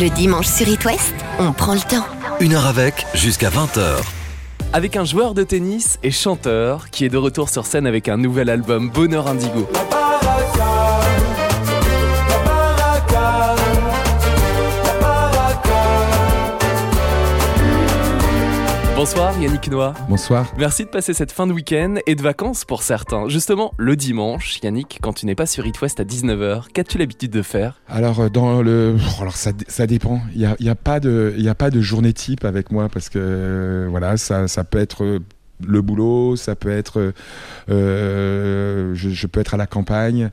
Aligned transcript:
Le 0.00 0.10
dimanche 0.10 0.46
sur 0.46 0.68
It 0.68 0.84
West, 0.84 1.12
on 1.40 1.52
prend 1.52 1.74
le 1.74 1.80
temps. 1.80 2.06
Une 2.38 2.54
heure 2.54 2.66
avec, 2.66 3.04
jusqu'à 3.14 3.50
20h. 3.50 3.96
Avec 4.72 4.94
un 4.94 5.04
joueur 5.04 5.34
de 5.34 5.42
tennis 5.42 5.98
et 6.04 6.12
chanteur 6.12 6.90
qui 6.90 7.04
est 7.04 7.08
de 7.08 7.16
retour 7.16 7.48
sur 7.48 7.66
scène 7.66 7.84
avec 7.84 8.08
un 8.08 8.16
nouvel 8.16 8.48
album 8.48 8.90
Bonheur 8.90 9.26
Indigo. 9.26 9.68
Bonsoir 18.98 19.38
Yannick 19.40 19.70
Noah. 19.70 19.94
Bonsoir. 20.08 20.52
Merci 20.58 20.84
de 20.84 20.88
passer 20.90 21.14
cette 21.14 21.30
fin 21.30 21.46
de 21.46 21.52
week-end 21.52 21.94
et 22.08 22.16
de 22.16 22.20
vacances 22.22 22.64
pour 22.64 22.82
certains. 22.82 23.28
Justement, 23.28 23.72
le 23.78 23.94
dimanche, 23.94 24.58
Yannick, 24.60 24.98
quand 25.00 25.12
tu 25.12 25.24
n'es 25.26 25.36
pas 25.36 25.46
sur 25.46 25.64
It 25.66 25.80
West 25.80 26.00
à 26.00 26.04
19h, 26.04 26.64
qu'as-tu 26.74 26.98
l'habitude 26.98 27.30
de 27.30 27.42
faire? 27.42 27.80
Alors, 27.88 28.18
euh, 28.18 28.28
dans 28.28 28.60
le. 28.60 28.96
oh, 28.98 29.22
alors, 29.22 29.36
ça, 29.36 29.52
ça 29.68 29.86
dépend. 29.86 30.20
Il 30.34 30.40
n'y 30.40 30.46
a, 30.46 30.56
il 30.58 30.66
y 30.66 30.68
a, 30.68 30.74
pas 30.74 30.98
de- 30.98 31.32
il 31.38 31.44
y 31.44 31.48
a 31.48 31.54
pas 31.54 31.70
de 31.70 31.80
journée 31.80 32.12
type 32.12 32.44
avec 32.44 32.72
moi 32.72 32.88
parce 32.88 33.08
que, 33.08 33.20
euh, 33.22 33.86
voilà, 33.88 34.16
ça, 34.16 34.48
ça 34.48 34.64
peut 34.64 34.78
être. 34.78 35.04
euh, 35.04 35.20
Le 35.64 35.80
boulot, 35.80 36.34
ça 36.34 36.56
peut 36.56 36.70
être. 36.70 37.12
euh, 37.70 38.94
je, 38.96 39.10
je 39.10 39.26
peux 39.28 39.38
être 39.38 39.54
à 39.54 39.58
la 39.58 39.68
campagne. 39.68 40.30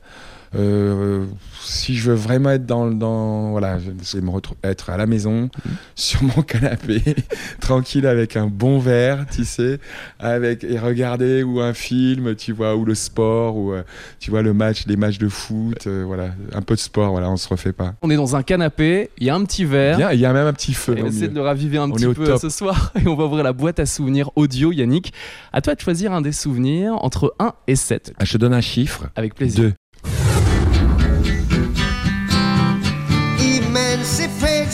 Euh, 0.54 1.24
si 1.60 1.96
je 1.96 2.10
veux 2.10 2.16
vraiment 2.16 2.50
être 2.50 2.66
dans, 2.66 2.90
dans 2.90 3.50
voilà, 3.50 3.78
je 3.78 3.90
vais 3.90 4.22
me 4.22 4.30
être 4.62 4.90
à 4.90 4.96
la 4.96 5.06
maison, 5.06 5.42
mm. 5.42 5.70
sur 5.94 6.22
mon 6.22 6.42
canapé, 6.42 7.02
tranquille 7.60 8.06
avec 8.06 8.36
un 8.36 8.46
bon 8.46 8.78
verre, 8.78 9.26
tu 9.30 9.44
sais, 9.44 9.78
avec 10.18 10.64
et 10.64 10.78
regarder 10.78 11.42
ou 11.42 11.60
un 11.60 11.74
film, 11.74 12.34
tu 12.36 12.52
vois, 12.52 12.76
ou 12.76 12.84
le 12.84 12.94
sport, 12.94 13.56
ou 13.56 13.72
euh, 13.72 13.82
tu 14.20 14.30
vois 14.30 14.42
le 14.42 14.52
match, 14.52 14.86
les 14.86 14.96
matchs 14.96 15.18
de 15.18 15.28
foot, 15.28 15.86
euh, 15.86 16.04
voilà, 16.06 16.30
un 16.52 16.62
peu 16.62 16.74
de 16.74 16.80
sport, 16.80 17.10
voilà, 17.10 17.30
on 17.30 17.36
se 17.36 17.48
refait 17.48 17.72
pas. 17.72 17.94
On 18.02 18.10
est 18.10 18.16
dans 18.16 18.36
un 18.36 18.42
canapé, 18.42 19.10
il 19.18 19.26
y 19.26 19.30
a 19.30 19.34
un 19.34 19.44
petit 19.44 19.64
verre, 19.64 20.12
il 20.12 20.20
y 20.20 20.26
a 20.26 20.32
même 20.32 20.46
un 20.46 20.52
petit 20.52 20.74
feu. 20.74 20.94
On 20.98 21.06
essaie 21.06 21.28
de 21.28 21.34
le 21.34 21.42
raviver 21.42 21.78
un 21.78 21.90
petit 21.90 22.06
peu 22.06 22.36
ce 22.38 22.48
soir 22.48 22.92
et 23.02 23.06
on 23.08 23.16
va 23.16 23.24
ouvrir 23.24 23.44
la 23.44 23.52
boîte 23.52 23.80
à 23.80 23.86
souvenirs 23.86 24.30
audio, 24.36 24.72
Yannick. 24.72 25.12
À 25.52 25.60
toi 25.60 25.74
de 25.74 25.80
choisir 25.80 26.12
un 26.12 26.20
des 26.20 26.32
souvenirs 26.32 26.94
entre 27.02 27.34
1 27.38 27.54
et 27.66 27.76
7. 27.76 28.14
Ah, 28.18 28.24
je 28.24 28.32
te 28.32 28.38
donne 28.38 28.54
un 28.54 28.60
chiffre. 28.60 29.08
Avec 29.16 29.34
plaisir. 29.34 29.64
2. 29.64 29.72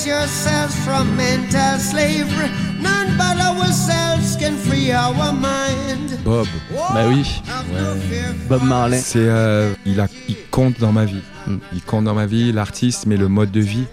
Yourselves 0.07 0.75
from 0.85 1.17
mental 1.17 1.79
slavery. 1.79 2.51
None 2.81 3.17
but 3.17 3.39
ourselves 3.41 4.37
can 4.37 4.57
free 4.57 4.91
our 4.93 5.33
mind. 5.33 6.19
Bob. 6.25 6.47
Bah 6.73 7.07
oui. 7.09 7.41
Ouais. 7.73 8.35
Bob 8.49 8.63
Marley. 8.65 8.99
C'est, 8.99 9.19
euh, 9.21 9.73
il, 9.87 10.01
a, 10.01 10.09
il 10.29 10.37
compte 10.51 10.81
dans 10.81 10.93
ma 10.93 11.05
vie. 11.05 11.23
Mm. 11.47 11.57
Il 11.73 11.83
compte 11.83 12.05
dans 12.05 12.15
ma 12.15 12.27
vie, 12.27 12.53
l'artiste, 12.53 13.07
mais 13.07 13.17
le 13.17 13.29
mode 13.29 13.53
de 13.53 13.61
vie, 13.61 13.87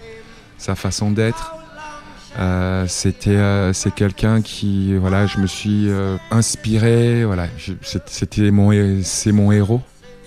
sa 0.58 0.74
façon 0.74 1.12
d'être. 1.12 1.54
Euh, 2.38 2.86
c'était 2.88 3.30
euh, 3.30 3.72
c'est 3.72 3.92
quelqu'un 3.92 4.40
qui 4.40 4.94
voilà 4.94 5.26
je 5.26 5.38
me 5.38 5.48
suis 5.48 5.90
euh, 5.90 6.16
inspiré 6.30 7.24
voilà 7.24 7.48
c'était 7.82 8.52
mon 8.52 8.70
c'est 9.02 9.32
mon 9.32 9.50
héros 9.50 9.80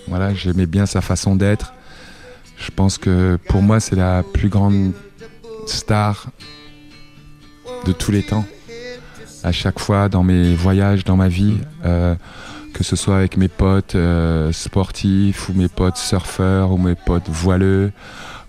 voilà 0.06 0.34
j'aimais 0.34 0.66
bien 0.66 0.84
sa 0.84 1.00
façon 1.00 1.34
d'être 1.34 1.72
je 2.58 2.70
pense 2.70 2.98
que 2.98 3.38
pour 3.48 3.62
moi 3.62 3.80
c'est 3.80 3.96
la 3.96 4.22
plus 4.22 4.50
grande 4.50 4.92
star 5.68 6.26
de 7.86 7.92
tous 7.92 8.10
les 8.12 8.22
temps. 8.22 8.44
À 9.42 9.52
chaque 9.52 9.78
fois, 9.78 10.08
dans 10.08 10.22
mes 10.22 10.54
voyages, 10.54 11.04
dans 11.04 11.16
ma 11.16 11.28
vie, 11.28 11.54
euh, 11.84 12.14
que 12.72 12.82
ce 12.82 12.96
soit 12.96 13.16
avec 13.16 13.36
mes 13.36 13.48
potes 13.48 13.94
euh, 13.94 14.52
sportifs 14.52 15.48
ou 15.48 15.52
mes 15.52 15.68
potes 15.68 15.96
surfeurs 15.98 16.72
ou 16.72 16.78
mes 16.78 16.94
potes 16.94 17.28
voileux 17.28 17.92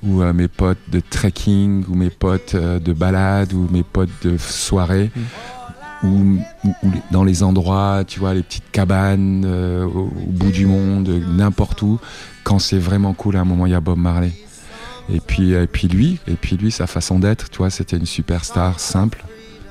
ou 0.03 0.21
euh, 0.21 0.31
mes 0.33 0.47
potes 0.47 0.77
de 0.89 0.99
trekking 1.01 1.85
ou 1.89 1.95
mes 1.95 2.09
potes 2.09 2.55
de 2.55 2.93
balade 2.93 3.53
ou 3.53 3.67
mes 3.71 3.83
potes 3.83 4.09
de 4.23 4.37
soirée 4.37 5.11
ou, 6.03 6.37
ou- 6.63 6.91
dans 7.11 7.23
les 7.23 7.43
endroits, 7.43 8.03
tu 8.07 8.19
vois, 8.19 8.33
les 8.33 8.43
petites 8.43 8.71
cabanes 8.71 9.45
au, 9.45 9.99
au 10.27 10.29
bout 10.31 10.51
du 10.51 10.65
monde, 10.65 11.09
n'importe 11.27 11.81
où, 11.81 11.99
quand 12.43 12.59
c'est 12.59 12.77
vraiment 12.79 13.13
cool, 13.13 13.35
à 13.37 13.41
un 13.41 13.45
moment 13.45 13.65
il 13.65 13.71
y 13.71 13.75
a 13.75 13.81
Bob 13.81 13.97
Marley. 13.97 14.31
Et 15.09 15.19
puis, 15.19 15.53
et 15.53 15.67
puis 15.67 15.87
lui, 15.87 16.19
et 16.27 16.33
puis 16.33 16.57
lui, 16.57 16.71
sa 16.71 16.87
façon 16.87 17.19
d'être, 17.19 17.49
tu 17.49 17.59
vois, 17.59 17.69
c'était 17.69 17.97
une 17.97 18.05
superstar 18.07 18.79
simple. 18.79 19.23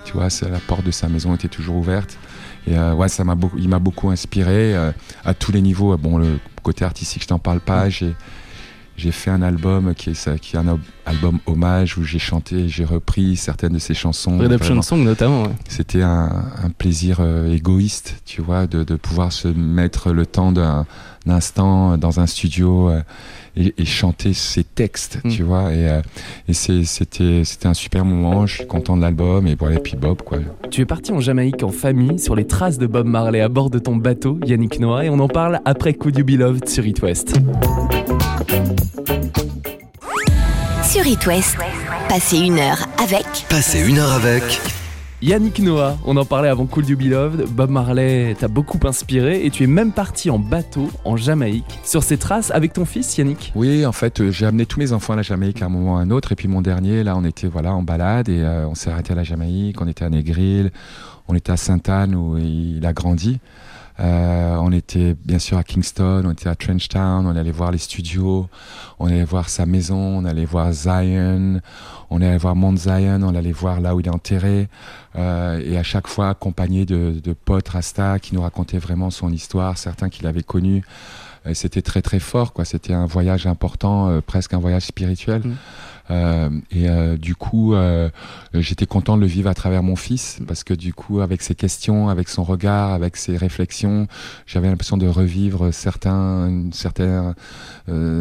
Tu 0.05 0.13
vois, 0.13 0.31
c'est 0.31 0.49
la 0.49 0.59
porte 0.61 0.85
de 0.85 0.91
sa 0.91 1.09
maison 1.09 1.35
était 1.35 1.49
toujours 1.49 1.77
ouverte. 1.77 2.17
Et 2.67 2.77
euh, 2.79 2.95
ouais, 2.95 3.09
ça 3.09 3.25
m'a 3.25 3.37
il 3.59 3.69
m'a 3.69 3.79
beaucoup 3.79 4.11
inspiré 4.11 4.75
euh, 4.77 4.93
à 5.25 5.35
tous 5.35 5.51
les 5.53 5.61
niveaux. 5.63 5.97
Bon, 5.97 6.19
le 6.19 6.39
côté 6.63 6.85
artistique, 6.85 7.23
je 7.23 7.29
t'en 7.29 7.39
parle 7.39 7.61
pas. 7.61 7.89
J'ai 7.89 8.15
j'ai 8.97 9.11
fait 9.11 9.31
un 9.31 9.43
album 9.43 9.93
qui 9.93 10.11
est, 10.11 10.15
ça- 10.15 10.39
qui 10.39 10.55
est 10.55 10.59
un 10.61 10.69
al- 10.69 10.79
album 11.05 11.41
hommage 11.47 11.99
où 11.99 12.05
j'ai 12.05 12.21
chanté, 12.21 12.69
j'ai 12.69 12.85
repris 12.85 13.37
certaines 13.37 13.73
de 13.73 13.81
ses 13.81 13.93
chansons. 13.93 14.39
Redemption 14.39 14.81
Song 14.83 15.03
notamment. 15.03 15.43
ouais. 15.43 15.51
C'était 15.69 16.03
un, 16.03 16.45
un 16.63 16.71
plaisir 16.71 17.17
euh, 17.19 17.53
égoïste, 17.53 18.23
tu 18.25 18.41
vois, 18.41 18.69
de, 18.69 18.85
de 18.85 18.95
pouvoir 18.95 19.33
se 19.33 19.49
mettre 19.49 20.13
le 20.13 20.27
temps 20.27 20.53
d'un 20.53 20.87
d'un 21.27 21.35
instant 21.35 21.97
dans 21.99 22.21
un 22.21 22.27
studio 22.27 22.89
euh, 22.91 23.01
et, 23.57 23.73
et 23.79 23.85
chanter 23.85 24.33
ses 24.35 24.65
textes, 24.65 25.19
Mm. 25.25 25.29
tu 25.31 25.43
vois. 25.43 25.73
Et, 25.73 25.89
euh, 25.89 26.03
et 26.49 26.53
c'était 26.55 27.43
c'était 27.45 27.67
un 27.69 27.75
super 27.75 28.05
moment. 28.05 28.47
Je 28.47 28.57
suis 28.57 28.67
content 28.67 28.97
de 28.97 29.03
l'album 29.03 29.47
et 29.47 29.55
voilà. 29.55 29.77
Et 29.77 29.79
puis 29.79 29.97
Bob, 29.97 30.23
quoi. 30.23 30.39
Tu 30.71 30.81
es 30.81 30.85
parti 30.87 31.13
en 31.13 31.21
Jamaïque 31.21 31.63
en 31.63 31.71
famille 31.71 32.19
sur 32.19 32.35
les 32.37 32.47
traces 32.47 32.79
de 32.79 32.87
Bob 32.87 33.07
Marley 33.07 33.41
à 33.41 33.49
bord 33.49 33.71
de 33.71 33.79
ton 33.79 33.97
bateau 33.97 34.39
Yannick 34.45 34.81
Noah 34.81 35.05
et 35.05 35.09
on 35.11 35.19
en 35.21 35.29
parle 35.29 35.61
après 35.65 35.95
Could 35.95 36.19
You 36.19 36.25
Be 36.25 36.31
Loved 36.39 36.69
sur 36.69 36.85
It 36.87 37.01
West. 37.03 37.35
Sur 40.85 41.07
It 41.07 41.27
West, 41.27 41.57
passez 42.09 42.39
une 42.39 42.59
heure 42.59 42.87
avec 43.03 43.25
Passez 43.49 43.81
une 43.89 43.99
heure 43.99 44.13
avec. 44.13 44.43
Yannick 45.25 45.59
Noah, 45.61 45.97
on 46.05 46.19
en 46.19 46.27
parlait 46.27 46.51
avant 46.51 46.67
Could 46.67 46.87
You 46.87 46.99
Be 46.99 47.05
Loved, 47.05 47.49
Bob 47.49 47.71
Marley 47.71 48.37
t'a 48.39 48.47
beaucoup 48.47 48.79
inspiré 48.85 49.47
et 49.47 49.49
tu 49.49 49.65
es 49.65 49.67
même 49.67 49.91
parti 49.91 50.29
en 50.29 50.39
bateau 50.39 50.91
en 51.07 51.17
Jamaïque 51.17 51.81
sur 51.83 52.03
ces 52.03 52.19
traces 52.19 52.51
avec 52.51 52.75
ton 52.75 52.85
fils 52.85 53.17
Yannick. 53.17 53.51
Oui, 53.55 53.87
en 53.87 53.93
fait, 53.93 54.21
euh, 54.21 54.31
j'ai 54.31 54.45
amené 54.45 54.67
tous 54.67 54.79
mes 54.79 54.93
enfants 54.93 55.15
à 55.15 55.17
la 55.17 55.23
Jamaïque 55.23 55.63
à 55.63 55.65
un 55.65 55.69
moment 55.71 55.95
ou 55.95 55.97
à 55.97 56.01
un 56.01 56.11
autre. 56.11 56.33
Et 56.33 56.35
puis 56.35 56.47
mon 56.47 56.61
dernier, 56.61 57.03
là, 57.03 57.17
on 57.17 57.25
était 57.25 57.47
voilà 57.47 57.73
en 57.73 57.83
balade 57.83 58.29
et 58.29 58.43
euh, 58.43 58.69
on 58.69 58.75
s'est 58.75 58.91
arrêté 58.91 59.13
à 59.13 59.17
la 59.17 59.25
Jamaïque. 59.25 59.81
On 59.81 59.89
était 59.89 60.05
à 60.05 60.11
Negril, 60.11 60.71
on 61.27 61.35
était 61.35 61.53
à 61.53 61.57
Sainte-Anne 61.57 62.15
où 62.15 62.37
il 62.37 62.85
a 62.85 62.93
grandi. 62.93 63.41
Euh, 64.01 64.57
on 64.57 64.73
était 64.73 65.15
bien 65.25 65.39
sûr 65.39 65.57
à 65.57 65.63
Kingston, 65.63 66.23
on 66.25 66.33
était 66.33 66.49
à 66.49 66.57
Trenchtown, 66.57 67.27
on 67.27 67.37
allait 67.37 67.53
voir 67.53 67.71
les 67.71 67.79
studios, 67.79 68.49
on 68.99 69.07
allait 69.07 69.25
voir 69.25 69.49
sa 69.49 69.67
maison, 69.67 69.97
on 69.97 70.25
allait 70.25 70.45
voir 70.45 70.73
Zion, 70.73 71.61
on 72.11 72.21
allait 72.21 72.39
voir 72.39 72.57
Mount 72.57 72.77
Zion, 72.77 73.21
on 73.23 73.35
allait 73.35 73.53
voir 73.53 73.81
là 73.81 73.95
où 73.95 74.01
il 74.01 74.07
est 74.07 74.15
enterré, 74.15 74.69
euh, 75.17 75.61
et 75.65 75.79
à 75.79 75.85
chaque 75.85 76.09
fois 76.09 76.31
accompagné 76.31 76.87
de, 76.87 77.21
de 77.23 77.33
potes 77.33 77.69
Rasta 77.69 78.19
qui 78.19 78.35
nous 78.35 78.43
racontaient 78.43 78.79
vraiment 78.79 79.11
son 79.11 79.31
histoire, 79.33 79.79
certains 79.79 80.09
qu'il 80.09 80.27
avait 80.27 80.43
connus. 80.43 80.83
Et 81.47 81.55
C'était 81.55 81.83
très 81.83 82.01
très 82.01 82.21
fort, 82.21 82.53
quoi. 82.53 82.65
C'était 82.65 82.95
un 82.95 83.07
voyage 83.07 83.47
important, 83.47 84.09
euh, 84.09 84.21
presque 84.21 84.55
un 84.55 84.59
voyage 84.59 84.85
spirituel. 84.85 85.43
Mm. 85.45 85.57
Euh, 86.11 86.51
et 86.71 86.89
euh, 86.89 87.17
du 87.17 87.35
coup, 87.35 87.75
euh, 87.75 88.11
j'étais 88.53 88.87
content 88.87 89.17
de 89.17 89.23
le 89.23 89.27
vivre 89.27 89.49
à 89.49 89.55
travers 89.55 89.83
mon 89.83 89.97
fils, 89.97 90.39
parce 90.47 90.63
que 90.65 90.75
du 90.75 90.93
coup, 90.93 91.21
avec 91.21 91.43
ses 91.43 91.55
questions, 91.55 92.09
avec 92.09 92.29
son 92.29 92.45
regard, 92.45 92.93
avec 92.93 93.17
ses 93.17 93.37
réflexions, 93.37 94.07
j'avais 94.47 94.69
l'impression 94.69 94.97
de 94.97 95.07
revivre 95.07 95.73
certains, 95.73 96.65
certains 96.73 97.35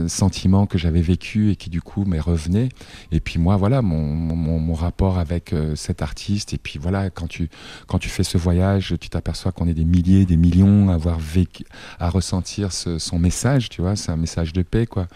sentiments 0.07 0.65
que 0.65 0.77
j'avais 0.77 1.01
vécus 1.01 1.53
et 1.53 1.55
qui 1.55 1.69
du 1.69 1.81
coup 1.81 2.05
me 2.05 2.19
revenaient. 2.19 2.69
Et 3.11 3.19
puis 3.19 3.39
moi, 3.39 3.57
voilà, 3.57 3.81
mon, 3.81 4.01
mon, 4.13 4.59
mon 4.59 4.73
rapport 4.73 5.17
avec 5.19 5.53
cet 5.75 6.01
artiste. 6.01 6.53
Et 6.53 6.57
puis 6.57 6.79
voilà, 6.79 7.09
quand 7.09 7.27
tu, 7.27 7.49
quand 7.87 7.99
tu 7.99 8.09
fais 8.09 8.23
ce 8.23 8.37
voyage, 8.37 8.95
tu 8.99 9.09
t'aperçois 9.09 9.51
qu'on 9.51 9.67
est 9.67 9.73
des 9.73 9.85
milliers, 9.85 10.25
des 10.25 10.37
millions 10.37 10.89
à 10.89 10.95
avoir 10.95 11.19
vécu, 11.19 11.65
à 11.99 12.09
ressentir 12.09 12.71
ce- 12.71 12.99
son 12.99 13.19
message, 13.19 13.69
tu 13.69 13.81
vois, 13.81 13.95
c'est 13.95 14.11
un 14.11 14.17
message 14.17 14.53
de 14.53 14.61
paix, 14.61 14.85
quoi. 14.85 15.07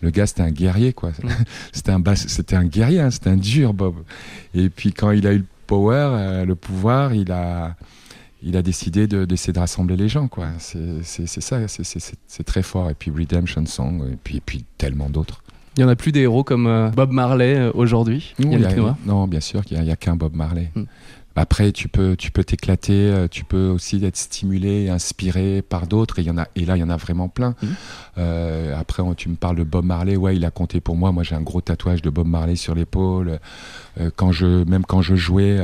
Le 0.00 0.10
gars, 0.10 0.26
c'était 0.26 0.42
un 0.42 0.50
guerrier, 0.50 0.92
quoi. 0.92 1.10
c'était 1.72 1.92
un, 1.92 2.02
c'était 2.14 2.56
un 2.56 2.64
guerrier, 2.64 3.00
hein, 3.00 3.10
c'était 3.10 3.30
un 3.30 3.36
dur, 3.36 3.74
Bob. 3.74 3.96
Et 4.54 4.70
puis 4.70 4.92
quand 4.92 5.10
il 5.10 5.26
a 5.26 5.32
eu 5.32 5.38
le 5.38 5.46
power, 5.66 5.94
euh, 5.94 6.44
le 6.44 6.54
pouvoir, 6.54 7.14
il 7.14 7.30
a, 7.32 7.76
il 8.42 8.56
a 8.56 8.62
décidé 8.62 9.06
de, 9.06 9.24
d'essayer 9.24 9.52
de 9.52 9.58
rassembler 9.58 9.96
les 9.96 10.08
gens, 10.08 10.28
quoi. 10.28 10.48
C'est, 10.58 11.02
c'est, 11.02 11.26
c'est 11.26 11.40
ça, 11.40 11.58
c'est, 11.68 12.44
très 12.44 12.62
fort. 12.62 12.90
Et 12.90 12.94
puis 12.94 13.10
Redemption 13.10 13.66
Song, 13.66 14.02
et 14.10 14.16
puis, 14.22 14.38
et 14.38 14.40
puis 14.40 14.64
tellement 14.78 15.10
d'autres. 15.10 15.42
Il 15.76 15.82
y 15.82 15.84
en 15.84 15.88
a 15.88 15.96
plus 15.96 16.12
des 16.12 16.20
héros 16.20 16.42
comme 16.42 16.66
euh, 16.66 16.88
Bob 16.90 17.12
Marley 17.12 17.54
euh, 17.56 17.70
aujourd'hui? 17.74 18.34
Non, 19.06 19.28
bien 19.28 19.40
sûr 19.40 19.64
qu'il 19.64 19.76
n'y 19.76 19.82
a, 19.82 19.84
il 19.84 19.88
y 19.88 19.92
a 19.92 19.96
qu'un 19.96 20.16
Bob 20.16 20.34
Marley. 20.34 20.70
Hmm. 20.74 20.84
Après, 21.40 21.72
tu 21.72 21.88
peux, 21.88 22.16
tu 22.16 22.30
peux 22.30 22.44
t'éclater, 22.44 22.92
euh, 23.10 23.26
tu 23.26 23.44
peux 23.44 23.68
aussi 23.68 24.04
être 24.04 24.18
stimulé, 24.18 24.82
et 24.84 24.90
inspiré 24.90 25.62
par 25.62 25.86
d'autres. 25.86 26.18
Et, 26.18 26.22
il 26.22 26.26
y 26.26 26.30
en 26.30 26.36
a, 26.36 26.46
et 26.54 26.66
là, 26.66 26.76
il 26.76 26.80
y 26.80 26.82
en 26.82 26.90
a 26.90 26.98
vraiment 26.98 27.28
plein. 27.28 27.54
Mhm. 27.62 27.68
Euh, 28.18 28.78
après, 28.78 29.02
on- 29.02 29.14
tu 29.14 29.30
me 29.30 29.36
parles 29.36 29.56
de 29.56 29.64
Bob 29.64 29.86
Marley. 29.86 30.16
Ouais, 30.16 30.36
il 30.36 30.44
a 30.44 30.50
compté 30.50 30.82
pour 30.82 30.96
moi. 30.96 31.12
Moi, 31.12 31.22
j'ai 31.22 31.34
un 31.34 31.40
gros 31.40 31.62
tatouage 31.62 32.02
de 32.02 32.10
Bob 32.10 32.26
Marley 32.26 32.56
sur 32.56 32.74
l'épaule. 32.74 33.40
Euh, 33.98 34.10
quand 34.14 34.32
je, 34.32 34.64
même 34.64 34.84
quand 34.84 35.00
je 35.00 35.14
jouais, 35.14 35.58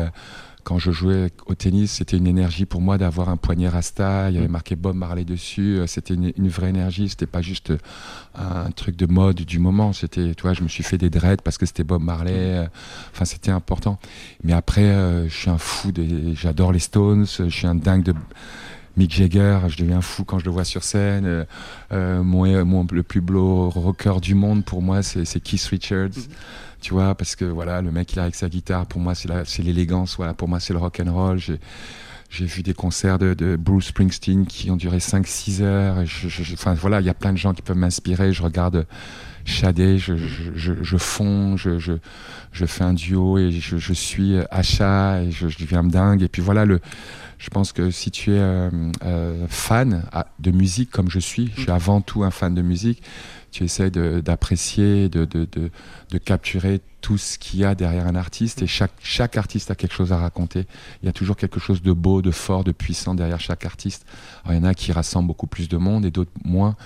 quand 0.67 0.81
je 0.81 0.91
jouais 0.91 1.31
au 1.47 1.55
tennis, 1.55 1.93
c'était 1.93 2.17
une 2.17 2.27
énergie 2.27 2.67
pour 2.67 2.81
moi 2.81 2.99
d'avoir 2.99 3.29
un 3.29 3.37
poignet 3.37 3.69
rasta. 3.69 4.31
Il 4.31 4.35
y 4.35 4.39
avait 4.39 4.49
Mm. 4.49 4.51
marqué 4.51 4.75
Bob 4.75 4.97
Marley 4.97 5.25
dessus. 5.25 5.79
Euh, 5.79 5.87
C'était 5.87 6.15
une, 6.15 6.33
une 6.37 6.49
vraie 6.49 6.71
énergie. 6.71 7.09
C'était 7.09 7.27
pas 7.27 7.41
juste 7.41 7.71
euh, 7.71 7.79
un 8.35 8.73
truc 8.73 8.97
de 8.97 9.07
mode 9.07 9.37
du 9.43 9.61
moment. 9.61 9.93
C'était, 9.93 10.35
tu 10.35 10.43
vois, 10.43 10.55
je 10.55 10.63
me 10.65 10.69
suis 10.69 10.83
fait 10.83 10.99
des 10.99 11.09
dreads 11.09 11.41
parce 11.45 11.57
que 11.57 11.67
c'était 11.67 11.85
Bob 11.85 12.03
Marley. 12.03 12.33
euh, 12.35 12.67
Enfin, 13.13 13.25
c'était 13.25 13.53
important. 13.53 14.01
Mais 14.43 14.55
après, 14.55 14.93
je 15.29 15.33
suis 15.35 15.51
un 15.51 15.59
fou 15.59 15.93
des, 15.93 16.35
j'adore 16.35 16.73
les 16.73 16.81
Stones. 16.81 17.27
Je 17.27 17.49
suis 17.49 17.69
un 17.69 17.77
dingue 17.77 18.03
de 18.03 18.15
Mick 18.97 19.13
Jagger. 19.15 19.61
Je 19.69 19.77
deviens 19.77 20.01
fou 20.01 20.25
quand 20.25 20.39
je 20.39 20.45
le 20.45 20.51
vois 20.51 20.65
sur 20.65 20.83
scène. 20.85 21.25
Euh, 21.27 21.45
euh, 21.93 22.23
mon, 22.23 22.65
mon- 22.65 22.87
le 22.91 23.03
plus 23.03 23.21
beau 23.21 23.69
rocker 23.71 24.21
du 24.21 24.35
monde 24.35 24.65
pour 24.65 24.83
moi, 24.83 25.03
c'est, 25.03 25.25
Keith 25.41 25.65
Richards. 25.65 26.11
Tu 26.81 26.93
vois, 26.93 27.15
parce 27.15 27.37
que 27.37 27.45
voilà, 27.45 27.83
le 27.83 27.91
mec 27.91 28.13
il 28.13 28.19
arrive 28.19 28.27
avec 28.29 28.35
sa 28.35 28.49
guitare. 28.49 28.87
Pour 28.87 29.01
moi, 29.01 29.15
c'est 29.15 29.63
l'élégance. 29.63 30.17
Voilà, 30.17 30.35
pour 30.35 30.49
moi, 30.49 30.61
c'est 30.61 30.73
le 30.73 30.79
rock 30.79 31.01
and 31.05 31.13
roll. 31.13 31.39
J'ai, 31.39 31.59
j'ai 32.31 32.45
vu 32.47 32.63
des 32.63 32.75
concerts 32.75 33.19
de, 33.19 33.35
de 33.35 33.57
Bruce 33.57 33.87
Springsteen 33.87 34.47
qui 34.47 34.71
ont 34.71 34.77
duré 34.77 34.99
5-6 34.99 35.63
heures. 35.63 36.01
Et 36.01 36.07
je- 36.07 36.29
je- 36.29 36.43
je- 36.43 36.55
Enfin 36.55 36.75
voilà, 36.75 37.01
il 37.01 37.07
y 37.07 37.11
a 37.11 37.15
plein 37.15 37.33
de 37.33 37.39
gens 37.39 37.55
qui 37.55 37.63
peuvent 37.63 37.77
m'inspirer. 37.77 38.33
Je 38.33 38.43
regarde 38.43 38.87
Shadé, 39.47 39.97
je, 39.97 40.17
je, 40.17 40.51
je, 40.55 40.73
je 40.83 40.97
fonds, 40.97 41.57
je, 41.57 41.79
je, 41.79 41.93
je 42.53 42.67
fais 42.67 42.85
un 42.85 42.95
duo 42.95 43.39
et 43.39 43.53
je, 43.53 43.79
je 43.79 43.93
suis 43.93 44.37
achat 44.51 45.23
et 45.23 45.31
je, 45.31 45.49
je 45.49 45.59
deviens 45.59 45.85
dingue. 45.85 46.23
Et 46.23 46.29
puis 46.29 46.43
voilà, 46.43 46.65
le, 46.65 46.81
je 47.39 47.49
pense 47.49 47.73
que 47.73 47.91
si 47.91 48.11
tu 48.11 48.33
es 48.33 48.39
euh, 48.39 48.71
euh, 49.05 49.47
fan 49.49 50.05
de 50.41 50.51
musique 50.51 50.91
comme 50.91 51.11
je 51.11 51.21
suis, 51.21 51.53
je 51.57 51.63
suis 51.63 51.71
avant 51.71 52.01
tout 52.01 52.25
un 52.25 52.31
fan 52.31 52.55
de 52.55 52.63
musique, 52.63 53.03
tu 53.53 53.65
essaies 53.65 53.91
d'apprécier, 53.91 55.09
de, 55.09 55.25
de, 55.25 55.47
de, 55.51 55.71
de 56.11 56.19
capturer 56.19 56.81
tout 57.01 57.17
ce 57.17 57.39
qu'il 57.39 57.61
y 57.61 57.65
a 57.65 57.75
derrière 57.75 58.07
un 58.07 58.17
artiste 58.17 58.63
et 58.63 58.67
chaque, 58.67 58.93
chaque 59.01 59.37
artiste 59.37 59.71
a 59.71 59.75
quelque 59.75 59.95
chose 59.95 60.13
à 60.13 60.19
raconter. 60.19 60.67
Il 61.03 61.07
y 61.07 61.09
a 61.09 61.13
toujours 61.13 61.37
quelque 61.37 61.61
chose 61.61 61.81
de 61.81 61.93
beau, 61.93 62.21
de 62.21 62.33
fort, 62.33 62.65
de 62.65 62.73
puissant 62.73 63.15
derrière 63.15 63.41
chaque 63.41 63.65
artiste. 63.65 64.05
Alors, 64.45 64.59
il 64.59 64.63
y 64.63 64.67
en 64.67 64.69
a 64.69 64.75
qui 64.75 64.93
rassemblent 64.93 65.29
beaucoup 65.29 65.47
plus 65.47 65.69
de 65.69 65.77
monde 65.77 66.05
et 66.05 66.11
d'autres 66.11 66.33
moins. 66.45 66.77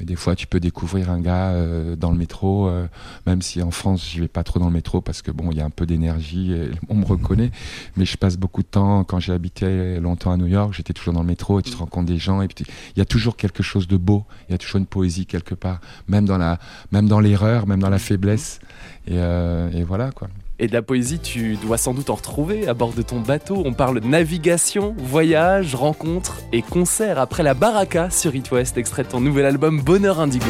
Mais 0.00 0.06
des 0.06 0.16
fois, 0.16 0.34
tu 0.34 0.46
peux 0.46 0.60
découvrir 0.60 1.10
un 1.10 1.20
gars 1.20 1.50
euh, 1.50 1.94
dans 1.94 2.10
le 2.10 2.18
métro, 2.18 2.68
euh, 2.68 2.86
même 3.26 3.42
si 3.42 3.62
en 3.62 3.70
France, 3.70 4.10
je 4.12 4.20
vais 4.20 4.28
pas 4.28 4.42
trop 4.42 4.58
dans 4.58 4.66
le 4.66 4.72
métro 4.72 5.00
parce 5.00 5.22
que 5.22 5.30
bon, 5.30 5.50
il 5.50 5.58
y 5.58 5.60
a 5.60 5.64
un 5.64 5.70
peu 5.70 5.86
d'énergie 5.86 6.54
on 6.88 6.96
me 6.96 7.04
reconnaît. 7.04 7.50
Mais 7.96 8.04
je 8.04 8.16
passe 8.16 8.36
beaucoup 8.36 8.62
de 8.62 8.68
temps, 8.68 9.04
quand 9.04 9.20
j'ai 9.20 9.32
habité 9.32 10.00
longtemps 10.00 10.32
à 10.32 10.36
New 10.36 10.46
York, 10.46 10.72
j'étais 10.74 10.92
toujours 10.92 11.14
dans 11.14 11.20
le 11.20 11.26
métro 11.26 11.60
et 11.60 11.62
tu 11.62 11.70
te 11.70 11.76
rencontres 11.76 12.06
des 12.06 12.18
gens 12.18 12.42
et 12.42 12.48
puis 12.48 12.64
il 12.96 12.98
y 12.98 13.02
a 13.02 13.04
toujours 13.04 13.36
quelque 13.36 13.62
chose 13.62 13.86
de 13.86 13.96
beau, 13.96 14.24
il 14.48 14.52
y 14.52 14.54
a 14.54 14.58
toujours 14.58 14.78
une 14.78 14.86
poésie 14.86 15.26
quelque 15.26 15.54
part, 15.54 15.80
même 16.08 16.24
dans 16.24 16.38
la, 16.38 16.58
même 16.92 17.08
dans 17.08 17.20
l'erreur, 17.20 17.66
même 17.66 17.80
dans 17.80 17.90
la 17.90 17.98
faiblesse. 17.98 18.60
Et, 19.06 19.14
euh, 19.16 19.70
et 19.72 19.82
voilà 19.82 20.10
quoi. 20.10 20.28
Et 20.62 20.68
de 20.68 20.74
la 20.74 20.82
poésie, 20.82 21.18
tu 21.18 21.56
dois 21.56 21.78
sans 21.78 21.94
doute 21.94 22.10
en 22.10 22.14
retrouver 22.16 22.68
à 22.68 22.74
bord 22.74 22.92
de 22.92 23.00
ton 23.00 23.18
bateau. 23.18 23.62
On 23.64 23.72
parle 23.72 23.98
navigation, 24.00 24.94
voyage, 24.98 25.74
rencontres 25.74 26.42
et 26.52 26.60
concerts 26.60 27.18
après 27.18 27.42
la 27.42 27.54
Baraka 27.54 28.10
sur 28.10 28.34
It 28.34 28.50
West, 28.52 28.76
extrait 28.76 29.04
de 29.04 29.08
ton 29.08 29.22
nouvel 29.22 29.46
album 29.46 29.80
Bonheur 29.80 30.20
Indigo. 30.20 30.44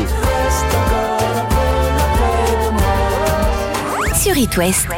Sur 4.21 4.37
It 4.37 4.57
West, 4.57 4.89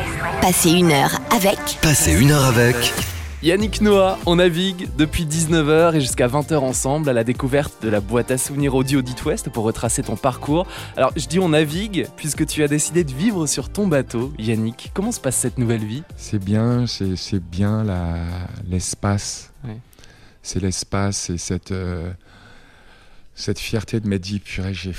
passez 0.40 0.70
une 0.70 0.90
heure 0.90 1.20
avec 1.30 1.58
Passez 1.82 2.18
une 2.18 2.30
heure 2.30 2.46
avec 2.46 3.11
Yannick 3.42 3.80
Noah, 3.80 4.20
on 4.26 4.36
navigue 4.36 4.88
depuis 4.96 5.24
19h 5.24 5.96
et 5.96 6.00
jusqu'à 6.00 6.28
20h 6.28 6.58
ensemble 6.58 7.08
à 7.08 7.12
la 7.12 7.24
découverte 7.24 7.82
de 7.82 7.88
la 7.88 8.00
boîte 8.00 8.30
à 8.30 8.38
souvenirs 8.38 8.76
audio 8.76 9.02
d'It 9.02 9.24
West 9.24 9.50
pour 9.50 9.64
retracer 9.64 10.04
ton 10.04 10.14
parcours. 10.14 10.66
Alors 10.96 11.12
je 11.16 11.26
dis 11.26 11.40
on 11.40 11.48
navigue 11.48 12.06
puisque 12.16 12.46
tu 12.46 12.62
as 12.62 12.68
décidé 12.68 13.02
de 13.02 13.12
vivre 13.12 13.48
sur 13.48 13.68
ton 13.68 13.88
bateau. 13.88 14.32
Yannick, 14.38 14.92
comment 14.94 15.10
se 15.10 15.18
passe 15.18 15.36
cette 15.36 15.58
nouvelle 15.58 15.84
vie? 15.84 16.04
C'est 16.16 16.38
bien, 16.38 16.86
c'est 16.86 17.16
c'est 17.16 17.42
bien 17.42 17.84
l'espace. 18.68 19.52
Ouais. 19.64 19.78
C'est 20.42 20.60
l'espace 20.60 21.30
et 21.30 21.38
cette, 21.38 21.70
euh, 21.72 22.12
cette 23.34 23.58
fierté 23.58 24.00
de 24.00 24.08
m'être 24.08 24.22
dit, 24.22 24.40
purée, 24.40 24.74
je 24.74 24.90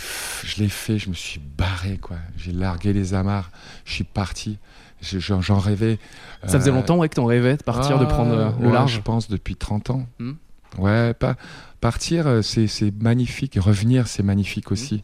l'ai 0.58 0.70
fait, 0.70 0.98
je 0.98 1.10
me 1.10 1.14
suis 1.14 1.40
barré, 1.40 1.98
quoi. 1.98 2.18
J'ai 2.38 2.54
largué 2.54 2.94
les 2.94 3.14
amarres, 3.14 3.52
je 3.86 3.94
suis 3.94 4.04
parti. 4.06 4.58
Je- 5.04 5.20
J'en 5.20 5.60
rêvais. 5.60 6.00
Ça 6.48 6.60
faisait 6.60 6.72
Euh, 6.72 6.74
longtemps 6.74 6.98
ouais, 6.98 7.10
que 7.10 7.16
t'en 7.16 7.26
rêvais 7.26 7.58
de 7.58 7.64
partir, 7.64 8.00
de 8.00 8.06
ah, 8.06 8.08
prendre 8.08 8.32
euh, 8.34 8.50
le 8.60 8.68
ouais, 8.68 8.74
large 8.74 8.94
Je 8.96 9.02
pense 9.02 9.28
depuis 9.30 9.56
30 9.56 9.90
ans. 9.92 10.06
Hmm. 10.20 10.32
Ouais, 10.80 11.14
pas, 11.14 11.36
partir, 11.82 12.26
euh, 12.28 12.42
c'est 12.42 12.68
magnifique. 13.02 13.58
Revenir, 13.60 14.08
c'est 14.08 14.24
magnifique 14.24 14.70
Hmm. 14.72 14.74
aussi. 14.74 15.04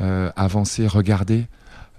Euh, 0.00 0.30
avancer, 0.36 0.86
regarder, 0.86 1.46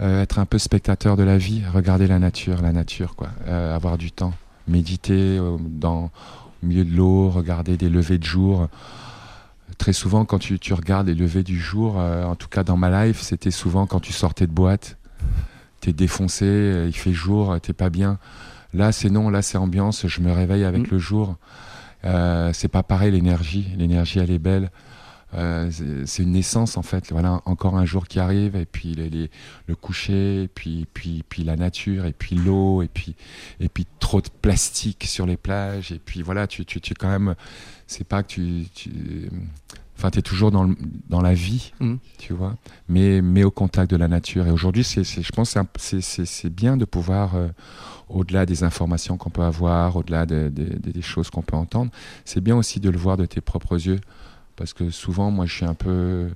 euh, 0.02 0.22
être 0.22 0.40
un 0.40 0.46
peu 0.46 0.58
spectateur 0.60 1.18
de 1.18 1.24
la 1.24 1.38
vie, 1.38 1.62
regarder 1.74 2.08
la 2.08 2.20
nature, 2.20 2.62
la 2.62 2.72
nature, 2.72 3.16
quoi. 3.16 3.30
Euh, 3.48 3.76
avoir 3.76 3.98
du 3.98 4.12
temps, 4.12 4.34
méditer 4.68 5.40
dans, 5.60 6.12
au 6.64 6.66
milieu 6.68 6.86
de 6.86 6.96
l'eau, 6.96 7.30
regarder 7.30 7.76
des 7.78 7.90
levées 7.90 8.18
de 8.20 8.24
jour. 8.24 8.68
Très 9.78 9.94
souvent, 9.94 10.26
quand 10.26 10.40
tu, 10.40 10.60
tu 10.60 10.74
regardes 10.74 11.08
les 11.08 11.16
levées 11.16 11.44
du 11.44 11.60
jour, 11.60 11.96
en 11.98 12.36
tout 12.36 12.48
cas 12.48 12.64
dans 12.64 12.76
ma 12.78 13.06
life, 13.06 13.22
c'était 13.22 13.52
souvent 13.52 13.86
quand 13.86 14.00
tu 14.00 14.14
sortais 14.14 14.46
de 14.48 14.52
boîte. 14.52 14.98
T'es 15.82 15.94
défoncé, 15.94 16.86
il 16.88 16.94
fait 16.96 17.14
jour, 17.14 17.60
t'es 17.62 17.74
pas 17.74 17.90
bien. 17.90 18.18
Là, 18.74 18.92
c'est 18.92 19.10
non, 19.10 19.30
là, 19.30 19.42
c'est 19.42 19.58
ambiance. 19.58 20.06
Je 20.08 20.22
me 20.22 20.32
réveille 20.32 20.64
avec 20.64 20.88
Mm. 20.88 20.92
le 20.96 21.00
jour. 21.00 21.38
Euh, 22.06 22.52
c'est 22.54 22.68
pas 22.68 22.84
pareil 22.84 23.12
l'énergie. 23.12 23.68
L'énergie, 23.78 24.20
elle 24.20 24.32
est 24.32 24.40
belle. 24.40 24.70
Euh, 25.36 25.70
c'est- 25.70 26.06
c'est 26.08 26.24
une 26.24 26.32
naissance 26.32 26.76
en 26.76 26.82
fait. 26.82 27.12
Voilà, 27.12 27.42
encore 27.46 27.78
un 27.78 27.86
jour 27.86 28.08
qui 28.08 28.20
arrive 28.20 28.56
et 28.56 28.66
puis 28.66 28.96
les, 28.96 29.10
les- 29.12 29.30
le 29.68 29.76
coucher, 29.76 30.44
et 30.44 30.48
puis 30.48 30.88
puis 30.92 31.24
puis 31.30 31.44
la 31.44 31.56
nature, 31.56 32.08
et 32.08 32.14
puis 32.14 32.36
l'eau, 32.36 32.82
et 32.82 32.88
puis 32.88 33.16
et 33.60 33.70
puis 33.70 33.86
trop 34.00 34.22
de 34.22 34.30
plastique 34.42 35.04
sur 35.08 35.28
les 35.28 35.38
plages, 35.38 35.92
et 35.92 36.00
puis 36.04 36.24
voilà, 36.24 36.48
tu 36.48 36.66
tu 36.66 36.82
tu 36.82 36.96
quand 36.96 37.10
même, 37.10 37.36
c'est 37.86 38.08
pas 38.08 38.24
que 38.24 38.28
tu 38.30 38.66
tu 38.74 38.90
Enfin, 40.00 40.12
tu 40.12 40.20
es 40.20 40.22
toujours 40.22 40.50
dans, 40.50 40.64
le- 40.64 40.78
dans 41.10 41.20
la 41.22 41.34
vie, 41.34 41.74
Mhm. 41.82 42.00
tu 42.18 42.32
vois, 42.32 42.56
mais, 42.88 43.22
mais 43.22 43.44
au 43.44 43.52
contact 43.52 43.92
de 43.92 43.98
la 43.98 44.08
nature. 44.08 44.48
Et 44.48 44.52
aujourd'hui, 44.52 44.86
c'est, 44.86 45.04
je 45.04 45.32
pense 45.34 45.54
que 45.56 46.00
c'est 46.00 46.50
bien 46.50 46.78
de 46.78 46.86
pouvoir, 46.86 47.36
euh, 47.36 47.50
au-delà 48.08 48.46
des 48.46 48.64
informations 48.64 49.18
qu'on 49.18 49.30
peut 49.30 49.42
avoir, 49.42 49.98
au-delà 49.98 50.26
de- 50.26 50.48
de- 50.48 50.78
de- 50.80 50.92
des 50.92 51.02
choses 51.02 51.30
qu'on 51.30 51.42
peut 51.42 51.58
entendre, 51.58 51.92
c'est 52.24 52.40
bien 52.40 52.56
aussi 52.56 52.80
de 52.80 52.90
le 52.90 52.98
voir 52.98 53.18
de 53.18 53.26
tes 53.26 53.42
propres 53.42 53.76
yeux. 53.88 54.00
Parce 54.56 54.74
que 54.74 54.90
souvent, 54.90 55.32
moi, 55.32 55.46
je 55.46 55.54
suis 55.54 55.66
un 55.66 55.74
peu. 55.74 56.30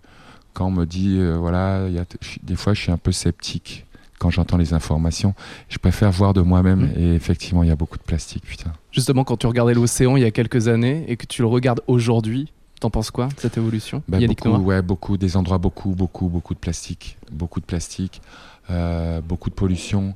Quand 0.54 0.68
on 0.68 0.72
me 0.72 0.86
dit, 0.86 1.18
euh, 1.20 1.38
voilà, 1.38 1.88
y 1.88 1.98
a, 2.00 2.06
des 2.44 2.56
fois, 2.58 2.74
je 2.74 2.82
suis 2.82 2.92
un 2.92 2.98
peu 2.98 3.12
sceptique 3.14 3.86
quand 4.20 4.30
j'entends 4.30 4.58
les 4.58 4.74
informations. 4.74 5.34
Je 5.70 5.78
préfère 5.78 6.12
voir 6.12 6.34
de 6.34 6.42
moi-même. 6.42 6.82
Mhm. 6.82 6.94
Et 6.98 7.16
effectivement, 7.16 7.64
il 7.64 7.70
y 7.70 7.72
a 7.72 7.76
beaucoup 7.78 7.98
de 7.98 8.04
plastique, 8.04 8.44
putain. 8.46 8.74
Justement, 8.92 9.24
quand 9.24 9.38
tu 9.38 9.48
regardais 9.48 9.74
l'océan 9.74 10.18
il 10.18 10.22
y 10.22 10.26
a 10.26 10.32
quelques 10.32 10.68
années 10.68 11.06
et 11.08 11.16
que 11.16 11.26
tu 11.26 11.42
le 11.42 11.48
regardes 11.48 11.82
aujourd'hui, 11.88 12.52
t'en 12.84 12.90
penses 12.90 13.12
quoi 13.12 13.30
cette 13.38 13.58
évolution 13.58 14.04
Bah, 14.10 14.20
beaucoup, 14.28 14.50
ouais, 14.58 14.82
beaucoup, 14.82 15.18
des 15.18 15.38
endroits, 15.38 15.58
beaucoup, 15.58 15.92
beaucoup, 15.96 16.28
beaucoup 16.28 16.54
de 16.54 16.60
plastique. 16.60 17.18
Beaucoup 17.32 17.62
de 17.62 17.66
plastique, 17.66 18.22
euh, 18.70 19.22
beaucoup 19.22 19.50
de 19.50 19.56
pollution. 19.56 20.16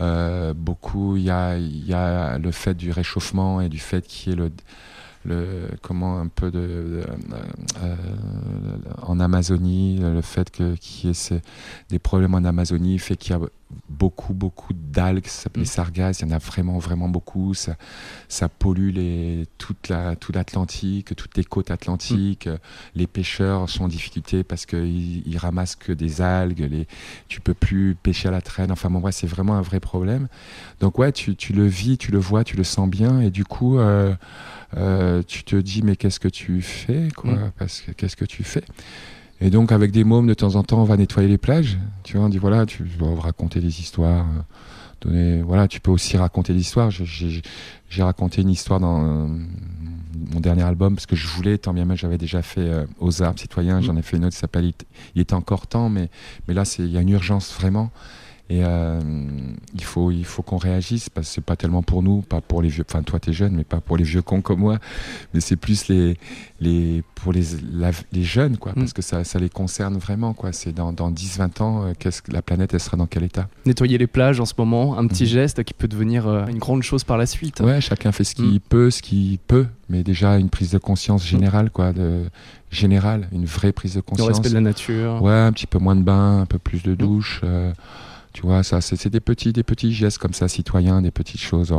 euh, 0.00 0.54
beaucoup, 0.54 1.16
il 1.16 1.24
y 1.24 1.30
a, 1.30 1.56
il 1.58 1.86
y 1.86 1.92
a 1.92 2.38
le 2.38 2.50
fait 2.50 2.74
du 2.74 2.92
réchauffement 2.92 3.60
et 3.60 3.68
du 3.68 3.78
fait 3.78 4.06
qu'il 4.06 4.30
y 4.30 4.32
ait 4.34 4.38
le, 4.38 4.50
le 5.24 5.68
comment 5.82 6.18
un 6.20 6.28
peu 6.28 6.50
de, 6.50 6.58
de- 6.60 7.04
euh, 7.82 7.96
en 9.02 9.20
Amazonie, 9.20 9.98
le 10.00 10.22
fait 10.22 10.50
que 10.50 10.74
qu'il 10.76 11.08
y 11.08 11.10
ait 11.10 11.14
ces- 11.14 11.42
des 11.90 11.98
problèmes 11.98 12.34
en 12.34 12.44
Amazonie 12.44 12.98
fait 12.98 13.16
qu'il 13.16 13.32
y 13.32 13.34
a 13.34 13.40
beaucoup 13.90 14.32
beaucoup 14.32 14.72
d'algues, 14.72 15.26
ça 15.26 15.42
s'appelle 15.42 15.60
Mm. 15.60 15.64
les 15.64 15.68
sargasses, 15.68 16.20
il 16.20 16.28
y 16.28 16.32
en 16.32 16.34
a 16.34 16.38
vraiment 16.38 16.78
vraiment 16.78 17.08
beaucoup, 17.08 17.52
ça, 17.52 17.76
ça 18.26 18.48
pollue 18.48 18.90
les, 18.94 19.46
toute 19.58 19.88
la, 19.90 20.16
tout 20.16 20.32
l'Atlantique, 20.32 21.14
toutes 21.14 21.36
les 21.36 21.44
côtes 21.44 21.70
atlantiques, 21.70 22.46
Mm. 22.46 22.56
les 22.94 23.06
pêcheurs 23.06 23.68
sont 23.68 23.84
en 23.84 23.88
difficulté 23.88 24.42
parce 24.42 24.64
qu'ils 24.64 25.26
ils 25.26 25.36
ramassent 25.36 25.76
que 25.76 25.92
des 25.92 26.22
algues, 26.22 26.66
les, 26.70 26.86
tu 27.28 27.42
peux 27.42 27.52
plus 27.54 27.94
pêcher 28.02 28.28
à 28.28 28.30
la 28.30 28.40
traîne, 28.40 28.72
enfin 28.72 28.88
bon 28.88 29.00
bref 29.00 29.14
c'est 29.14 29.26
vraiment 29.26 29.54
un 29.56 29.62
vrai 29.62 29.80
problème. 29.80 30.28
Donc 30.80 30.98
ouais, 30.98 31.12
tu, 31.12 31.36
tu 31.36 31.52
le 31.52 31.66
vis, 31.66 31.98
tu 31.98 32.10
le 32.10 32.18
vois, 32.18 32.44
tu 32.44 32.56
le 32.56 32.64
sens 32.64 32.88
bien 32.88 33.20
et 33.20 33.30
du 33.30 33.44
coup 33.44 33.78
euh, 33.78 34.14
euh, 34.76 35.22
tu 35.26 35.44
te 35.44 35.56
dis 35.56 35.82
mais 35.82 35.96
qu'est-ce 35.96 36.20
que 36.20 36.28
tu 36.28 36.60
fais 36.62 37.08
quoi 37.16 37.32
Mm. 37.32 37.52
Parce 37.58 37.80
que 37.80 37.92
qu'est-ce 37.92 38.16
que 38.16 38.24
tu 38.26 38.44
fais 38.44 38.64
Et 39.40 39.50
donc 39.50 39.72
avec 39.72 39.90
des 39.92 40.04
mômes 40.04 40.26
de 40.26 40.34
temps 40.34 40.56
en 40.56 40.62
temps 40.62 40.80
on 40.80 40.84
va 40.84 40.96
nettoyer 40.96 41.28
les 41.28 41.38
plages. 41.38 41.78
Tu 42.04 42.16
vois, 42.16 42.26
on 42.26 42.28
dit 42.28 42.38
voilà, 42.38 42.66
tu 42.66 42.82
dois 42.98 43.14
raconter 43.20 43.60
des 43.60 43.80
histoires. 43.80 44.26
euh, 44.26 44.40
Donner, 45.00 45.42
voilà, 45.42 45.68
tu 45.68 45.78
peux 45.78 45.92
aussi 45.92 46.16
raconter 46.16 46.52
des 46.52 46.60
histoires. 46.60 46.90
Je- 46.90 47.04
J'ai 47.88 48.02
raconté 48.02 48.42
une 48.42 48.50
histoire 48.50 48.80
dans 48.80 49.00
euh, 49.04 49.26
mon 50.32 50.40
dernier 50.40 50.64
album 50.64 50.96
parce 50.96 51.06
que 51.06 51.14
je 51.14 51.28
voulais, 51.28 51.56
tant 51.56 51.72
bien 51.72 51.84
mal, 51.84 51.96
j'avais 51.96 52.18
déjà 52.18 52.42
fait 52.42 52.60
euh, 52.62 52.84
aux 52.98 53.22
arbres 53.22 53.38
citoyens. 53.38 53.80
J'en 53.80 53.96
ai 53.96 54.02
fait 54.02 54.16
une 54.16 54.24
autre 54.24 54.34
qui 54.34 54.40
s'appelle 54.40 54.72
Il 55.14 55.20
était 55.22 55.34
encore 55.34 55.68
temps, 55.68 55.88
mais 55.88 56.10
mais 56.48 56.54
là 56.54 56.64
c'est 56.64 56.82
il 56.82 56.90
y 56.90 56.98
a 56.98 57.00
une 57.00 57.10
urgence 57.10 57.54
vraiment. 57.58 57.90
Et 58.50 58.64
euh, 58.64 58.98
il 59.74 59.84
faut, 59.84 60.10
il 60.10 60.24
faut 60.24 60.42
qu'on 60.42 60.56
réagisse 60.56 61.10
parce 61.10 61.26
que 61.28 61.34
c'est 61.34 61.44
pas 61.44 61.54
tellement 61.56 61.82
pour 61.82 62.02
nous, 62.02 62.22
pas 62.22 62.40
pour 62.40 62.62
les 62.62 62.70
vieux. 62.70 62.82
Enfin, 62.88 63.02
toi, 63.02 63.20
t'es 63.20 63.34
jeune, 63.34 63.54
mais 63.54 63.64
pas 63.64 63.82
pour 63.82 63.98
les 63.98 64.04
vieux 64.04 64.22
cons 64.22 64.40
comme 64.40 64.60
moi. 64.60 64.78
Mais 65.34 65.40
c'est 65.40 65.56
plus 65.56 65.88
les, 65.88 66.16
les, 66.58 67.02
pour 67.14 67.34
les, 67.34 67.42
la- 67.74 67.90
les 68.10 68.22
jeunes, 68.22 68.56
quoi, 68.56 68.72
Mm. 68.72 68.80
parce 68.80 68.92
que 68.94 69.02
ça, 69.02 69.22
ça 69.24 69.38
les 69.38 69.50
concerne 69.50 69.98
vraiment, 69.98 70.32
quoi. 70.32 70.52
C'est 70.52 70.72
dans, 70.72 70.94
dans 70.94 71.10
10-20 71.10 71.60
ans, 71.62 71.82
euh, 71.84 71.92
qu'est-ce 71.98 72.22
que 72.22 72.32
la 72.32 72.40
planète, 72.40 72.72
elle 72.72 72.80
sera 72.80 72.96
dans 72.96 73.06
quel 73.06 73.24
état? 73.24 73.48
Nettoyer 73.66 73.98
les 73.98 74.06
plages 74.06 74.40
en 74.40 74.46
ce 74.46 74.54
moment, 74.56 74.96
un 74.98 75.06
petit 75.08 75.24
Mhm. 75.24 75.28
geste 75.28 75.64
qui 75.64 75.74
peut 75.74 75.88
devenir 75.88 76.26
euh, 76.26 76.46
une 76.46 76.58
grande 76.58 76.82
chose 76.82 77.04
par 77.04 77.18
la 77.18 77.26
suite. 77.26 77.60
Ouais, 77.60 77.82
chacun 77.82 78.12
fait 78.12 78.24
ce 78.24 78.34
qu'il 78.34 78.46
Mm. 78.46 78.60
peut, 78.60 78.90
ce 78.90 79.02
qu'il 79.02 79.38
peut, 79.40 79.66
mais 79.90 80.02
déjà 80.02 80.38
une 80.38 80.48
prise 80.48 80.70
de 80.70 80.78
conscience 80.78 81.22
générale, 81.26 81.70
quoi, 81.70 81.92
de, 81.92 82.22
générale, 82.70 83.28
une 83.32 83.44
vraie 83.44 83.72
prise 83.72 83.92
de 83.92 83.98
Le 83.98 84.02
conscience. 84.02 84.28
respect 84.28 84.48
de 84.48 84.54
la 84.54 84.60
nature. 84.62 85.22
Ouais, 85.22 85.32
un 85.32 85.52
petit 85.52 85.66
peu 85.66 85.78
moins 85.78 85.96
de 85.96 86.02
bain, 86.02 86.40
un 86.40 86.46
peu 86.46 86.58
plus 86.58 86.82
de 86.82 86.94
douche. 86.94 87.42
euh, 87.44 87.72
tu 88.32 88.42
vois, 88.42 88.62
ça, 88.62 88.80
c'est 88.80 89.08
des 89.08 89.20
petits, 89.20 89.52
des 89.52 89.62
petits 89.62 89.92
gestes 89.92 90.18
comme 90.18 90.34
ça, 90.34 90.48
citoyens, 90.48 91.02
des 91.02 91.10
petites 91.10 91.40
choses. 91.40 91.72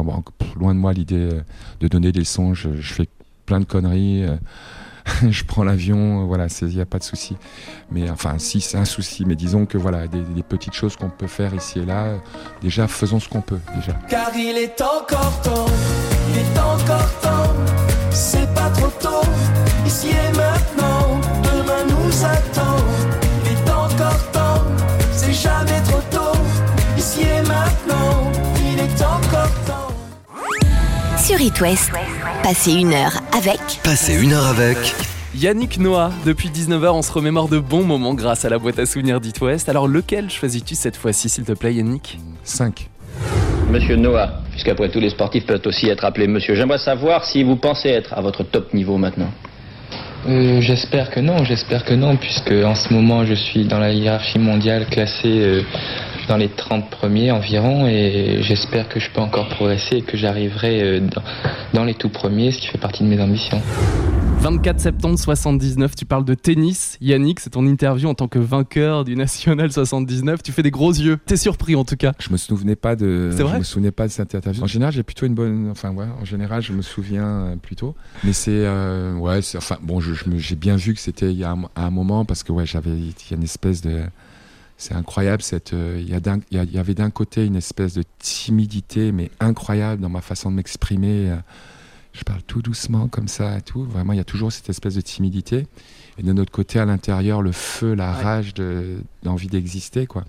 Loin 0.60 0.74
de 0.74 0.79
moi 0.79 0.94
l'idée 0.94 1.29
euh, 1.32 1.41
de 1.79 1.88
donner 1.88 2.12
des 2.12 2.20
leçons. 2.20 2.53
Je, 2.53 2.70
fais 2.82 3.08
plein 3.46 3.60
de 3.60 3.65
conneries. 3.65 4.24
euh, 4.24 4.36
je 5.29 5.44
prends 5.44 5.63
l'avion, 5.63 6.22
euh, 6.22 6.25
voilà, 6.25 6.48
il 6.62 6.68
n'y 6.68 6.82
a 6.82 6.86
pas 6.86 7.00
de 7.00 7.03
souci. 7.03 7.38
Mais 7.91 8.10
enfin, 8.10 8.38
si 8.38 8.62
c'est 8.62 8.77
un 8.77 8.86
souci, 8.86 9.25
mais 9.25 9.36
disons 9.36 9.65
que 9.65 9.77
voilà, 9.77 10.08
des, 10.08 10.44
petites 10.44 10.74
choses 10.74 10.96
qu'on 10.96 11.10
peut 11.10 11.27
faire 11.27 11.53
ici 11.53 11.79
et 11.79 11.86
là. 11.86 12.15
déjà, 12.62 12.88
faisons 12.88 13.20
ce 13.20 13.29
qu'on 13.29 13.41
peut, 13.41 13.60
déjà. 13.75 13.94
Car 14.10 14.36
il 14.36 14.58
est 14.58 14.82
encore 14.82 15.41
temps, 15.41 15.65
il 16.32 16.39
est 16.39 16.60
encore 16.60 17.20
temps, 17.22 17.53
c'est 18.12 18.51
pas 18.53 18.70
trop 18.72 18.91
tôt, 19.00 19.29
ici 19.86 20.08
et 20.10 20.38
maintenant, 20.38 21.20
demain 21.44 21.86
nous 21.88 22.25
attend. 22.25 23.09
Sur 31.29 31.41
It 31.41 31.62
West, 31.62 31.91
passez 32.41 32.74
une 32.74 32.91
heure 32.91 33.21
avec 33.38 33.59
Passez 33.83 34.19
une 34.19 34.33
heure 34.33 34.48
avec 34.48 34.77
Yannick 35.36 35.77
Noah, 35.77 36.09
depuis 36.25 36.50
19h, 36.50 36.89
on 36.89 37.03
se 37.03 37.12
remémore 37.12 37.50
de 37.50 37.59
bons 37.59 37.83
moments 37.83 38.15
grâce 38.15 38.45
à 38.45 38.50
la 38.50 38.57
boîte 38.57 38.79
à 38.79 38.88
souvenirs 38.88 39.21
d'It 39.21 39.39
West. 39.39 39.69
Alors 39.69 39.88
lequel 39.88 40.31
choisis-tu 40.31 40.74
cette 40.74 40.98
fois-ci, 40.98 41.29
s'il 41.29 41.43
te 41.43 41.51
plaît, 41.51 41.75
Yannick 41.75 42.17
5. 42.43 42.89
Monsieur 43.69 43.95
Noah, 43.95 44.41
puisqu'après 44.50 44.89
tout 44.89 45.00
les 45.00 45.12
sportifs 45.12 45.45
peuvent 45.45 45.62
aussi 45.65 45.88
être 45.88 46.03
appelés 46.03 46.25
monsieur, 46.25 46.55
j'aimerais 46.55 46.79
savoir 46.79 47.24
si 47.25 47.43
vous 47.43 47.57
pensez 47.57 47.89
être 47.89 48.12
à 48.15 48.21
votre 48.21 48.41
top 48.41 48.74
niveau 48.74 48.98
maintenant. 48.98 49.29
Euh, 50.27 50.62
j'espère 50.62 51.12
que 51.12 51.19
non, 51.19 51.43
j'espère 51.43 51.86
que 51.86 51.93
non, 51.93 52.17
puisque 52.17 52.51
en 52.51 52.74
ce 52.74 52.91
moment 52.91 53.24
je 53.24 53.36
suis 53.36 53.65
dans 53.65 53.77
la 53.77 53.91
hiérarchie 53.91 54.39
mondiale 54.39 54.88
classé 54.88 55.27
euh, 55.27 55.62
dans 56.29 56.38
les 56.38 56.48
30 56.50 56.89
premiers 56.91 57.31
environ, 57.31 57.88
et 57.88 58.38
j'espère 58.43 58.88
que 58.88 59.00
je 59.00 59.09
peux 59.12 59.19
encore 59.19 59.50
progresser 59.50 59.98
et 59.98 60.01
que 60.03 60.15
j'arriverai 60.15 60.81
euh, 60.81 61.00
dans, 61.01 61.24
dans 61.74 61.83
les 61.83 61.95
tout 61.95 62.09
premiers, 62.09 62.51
ce 62.51 62.59
qui 62.59 62.67
fait 62.67 62.77
partie 62.77 63.03
de 63.03 63.09
mes 63.09 63.19
ambitions. 63.19 63.59
24 64.41 64.79
septembre 64.79 65.19
79, 65.19 65.95
tu 65.95 66.05
parles 66.05 66.24
de 66.24 66.33
tennis. 66.33 66.98
Yannick, 67.01 67.39
c'est 67.41 67.50
ton 67.50 67.65
interview 67.67 68.07
en 68.07 68.13
tant 68.13 68.27
que 68.29 68.39
vainqueur 68.39 69.03
du 69.03 69.15
National 69.17 69.69
79. 69.71 70.41
Tu 70.43 70.51
fais 70.53 70.62
des 70.63 70.71
gros 70.71 70.93
yeux. 70.93 71.17
T'es 71.25 71.36
surpris 71.36 71.75
en 71.75 71.83
tout 71.83 71.98
cas. 71.98 72.13
Je 72.19 72.31
me 72.31 72.38
souvenais 72.38 72.77
pas 72.77 72.95
de. 72.95 73.31
C'est 73.36 73.43
vrai 73.43 73.55
Je 73.55 73.59
me 73.59 73.63
souvenais 73.63 73.91
pas 73.91 74.07
de 74.07 74.12
cette 74.13 74.33
interview. 74.36 74.63
En 74.63 74.67
général, 74.67 74.93
j'ai 74.93 75.03
plutôt 75.03 75.25
une 75.25 75.33
bonne. 75.33 75.67
Enfin, 75.71 75.89
ouais. 75.91 76.05
En 76.21 76.25
général, 76.25 76.62
je 76.62 76.71
me 76.71 76.81
souviens 76.81 77.25
euh, 77.27 77.55
plutôt. 77.57 77.95
Mais 78.24 78.31
c'est. 78.31 78.51
euh, 78.53 79.13
ouais. 79.15 79.39
Enfin, 79.57 79.75
bon, 79.81 80.00
je, 80.00 80.13
je 80.13 80.29
me- 80.29 80.38
j'ai 80.38 80.55
bien 80.55 80.77
vu 80.77 80.93
que 80.93 81.01
c'était 81.01 81.31
il 81.31 81.38
y 81.38 81.43
a 81.43 81.51
un, 81.51 81.63
à 81.75 81.86
un 81.88 81.91
moment 81.91 82.24
parce 82.24 82.43
que 82.43 82.53
ouais, 82.53 82.65
j'avais. 82.65 82.91
Il 82.91 83.07
y 83.31 83.33
a 83.33 83.36
une 83.36 83.43
espèce 83.43 83.81
de. 83.81 84.03
C'est 84.81 84.93
incroyable 84.95 85.43
cette. 85.43 85.74
euh, 85.74 86.01
Il 86.01 86.09
y, 86.09 86.77
avait 86.79 86.93
d'un 86.95 87.09
côté 87.12 87.45
une 87.45 87.57
espèce 87.57 87.93
de 87.93 88.03
timidité, 88.17 89.12
mais 89.12 89.29
incroyable 89.41 90.01
dans 90.01 90.09
ma 90.09 90.21
façon 90.21 90.50
de 90.50 90.55
m'exprimer. 90.55 91.29
euh, 91.29 91.36
Je 92.13 92.24
parle 92.24 92.41
tout 92.43 92.62
doucement 92.62 93.07
comme 93.09 93.27
ça 93.27 93.57
et 93.57 93.62
tout. 93.62 93.83
Vraiment, 93.83 94.13
il 94.13 94.17
y 94.17 94.21
a 94.21 94.24
toujours 94.25 94.51
cette 94.53 94.69
espèce 94.69 94.95
de 94.95 95.01
timidité. 95.01 95.67
Et 96.17 96.24
de 96.24 96.31
notre 96.33 96.51
côté, 96.51 96.79
à 96.79 96.86
l'intérieur, 96.86 97.41
le 97.41 97.51
feu, 97.51 97.93
la 97.93 98.12
rage 98.13 98.53
de 98.53 99.00
d'envie 99.24 99.48
d'exister, 99.48 100.07
quoi. 100.07 100.24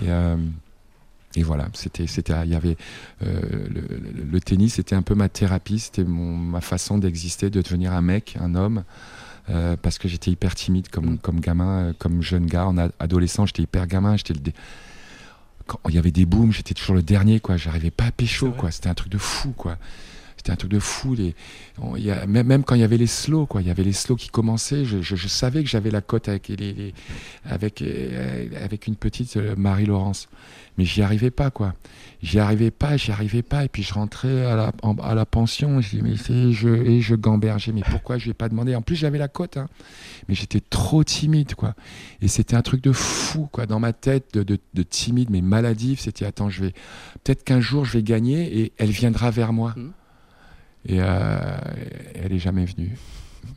Et, 0.00 0.10
euh, 0.10 0.36
et 1.34 1.42
voilà, 1.42 1.68
c'était, 1.74 2.06
c'était, 2.06 2.34
il 2.44 2.50
y 2.50 2.54
avait 2.54 2.76
euh, 3.22 3.40
le, 3.68 3.80
le- 3.80 4.24
le 4.30 4.40
tennis, 4.40 4.74
c'était 4.74 4.94
un 4.94 5.02
peu 5.02 5.14
ma 5.14 5.28
thérapie, 5.28 5.78
c'était 5.80 6.04
mon, 6.04 6.36
ma 6.36 6.60
façon 6.60 6.98
d'exister, 6.98 7.50
de 7.50 7.60
devenir 7.62 7.92
un 7.92 8.02
mec, 8.02 8.36
un 8.40 8.54
homme, 8.54 8.84
euh, 9.50 9.76
parce 9.80 9.98
que 9.98 10.08
j'étais 10.08 10.30
hyper 10.30 10.54
timide 10.54 10.88
comme, 10.88 11.14
Mm. 11.14 11.18
comme 11.18 11.40
gamin, 11.40 11.78
euh, 11.88 11.92
comme 11.98 12.22
jeune 12.22 12.46
gars, 12.46 12.66
en 12.66 12.76
adolescent, 12.98 13.46
j'étais 13.46 13.62
hyper 13.62 13.86
gamin, 13.86 14.16
j'étais 14.16 14.34
le 14.34 14.40
quand 15.66 15.78
il 15.88 15.94
y 15.94 15.98
avait 15.98 16.10
des 16.10 16.26
booms, 16.26 16.52
j'étais 16.52 16.74
toujours 16.74 16.96
le 16.96 17.02
dernier, 17.02 17.38
quoi. 17.38 17.56
J'arrivais 17.56 17.92
pas 17.92 18.04
à 18.06 18.10
pécho, 18.10 18.50
quoi. 18.50 18.70
C'était 18.70 18.88
un 18.88 18.94
truc 18.94 19.10
de 19.12 19.18
fou, 19.18 19.52
quoi. 19.56 19.78
C'était 20.42 20.54
un 20.54 20.56
truc 20.56 20.72
de 20.72 20.80
fou. 20.80 21.14
Les, 21.14 21.36
même, 22.26 22.64
quand 22.64 22.74
il 22.74 22.80
y 22.80 22.84
avait 22.84 22.96
les 22.96 23.06
slows, 23.06 23.46
quoi. 23.46 23.62
Il 23.62 23.68
y 23.68 23.70
avait 23.70 23.84
les 23.84 23.92
slows 23.92 24.16
qui 24.16 24.28
commençaient. 24.28 24.84
Je, 24.84 25.28
savais 25.28 25.62
que 25.62 25.68
j'avais 25.68 25.92
la 25.92 26.00
cote 26.00 26.28
avec 26.28 26.50
euh, 26.50 28.48
avec 28.60 28.88
une 28.88 28.96
petite 28.96 29.36
euh, 29.36 29.54
Marie-Laurence, 29.56 30.28
mais 30.76 30.84
j'y 30.84 31.00
arrivais 31.00 31.30
pas, 31.30 31.52
quoi. 31.52 31.74
J'y 32.24 32.40
arrivais 32.40 32.72
pas, 32.72 32.96
j'y 32.96 33.12
arrivais 33.12 33.42
pas. 33.42 33.64
Et 33.64 33.68
puis 33.68 33.84
je 33.84 33.94
rentrais 33.94 34.44
à 34.44 34.56
la, 34.56 34.72
à 35.04 35.14
la 35.14 35.24
pension. 35.26 35.78
Et 35.78 36.52
je 36.52 37.14
gambergeais. 37.14 37.70
Mais 37.70 37.82
pourquoi 37.88 38.18
je 38.18 38.28
ai 38.28 38.34
pas 38.34 38.48
demandé? 38.48 38.74
En 38.74 38.82
plus 38.82 38.96
j'avais 38.96 39.18
la 39.18 39.28
cote, 39.28 39.58
hein. 39.58 39.68
mais 40.28 40.34
j'étais 40.34 40.60
trop 40.60 41.04
timide, 41.04 41.54
quoi. 41.54 41.76
Et 42.20 42.26
c'était 42.26 42.56
un 42.56 42.62
truc 42.62 42.82
de 42.82 42.90
fou, 42.90 43.48
quoi, 43.52 43.66
dans 43.66 43.78
ma 43.78 43.92
tête, 43.92 44.34
de, 44.34 44.42
de, 44.42 44.58
de 44.74 44.82
timide, 44.82 45.30
mais 45.30 45.40
maladif. 45.40 46.00
C'était 46.00 46.24
attends, 46.24 46.50
je 46.50 46.64
vais 46.64 46.72
peut-être 47.22 47.44
qu'un 47.44 47.60
jour 47.60 47.84
je 47.84 47.92
vais 47.92 48.02
gagner 48.02 48.58
et 48.58 48.72
elle 48.78 48.90
viendra 48.90 49.30
vers 49.30 49.52
moi. 49.52 49.74
Mhm. 49.76 49.92
Et 50.86 50.98
euh, 51.00 51.56
elle 52.14 52.32
est 52.32 52.38
jamais 52.38 52.64
venue. 52.64 52.96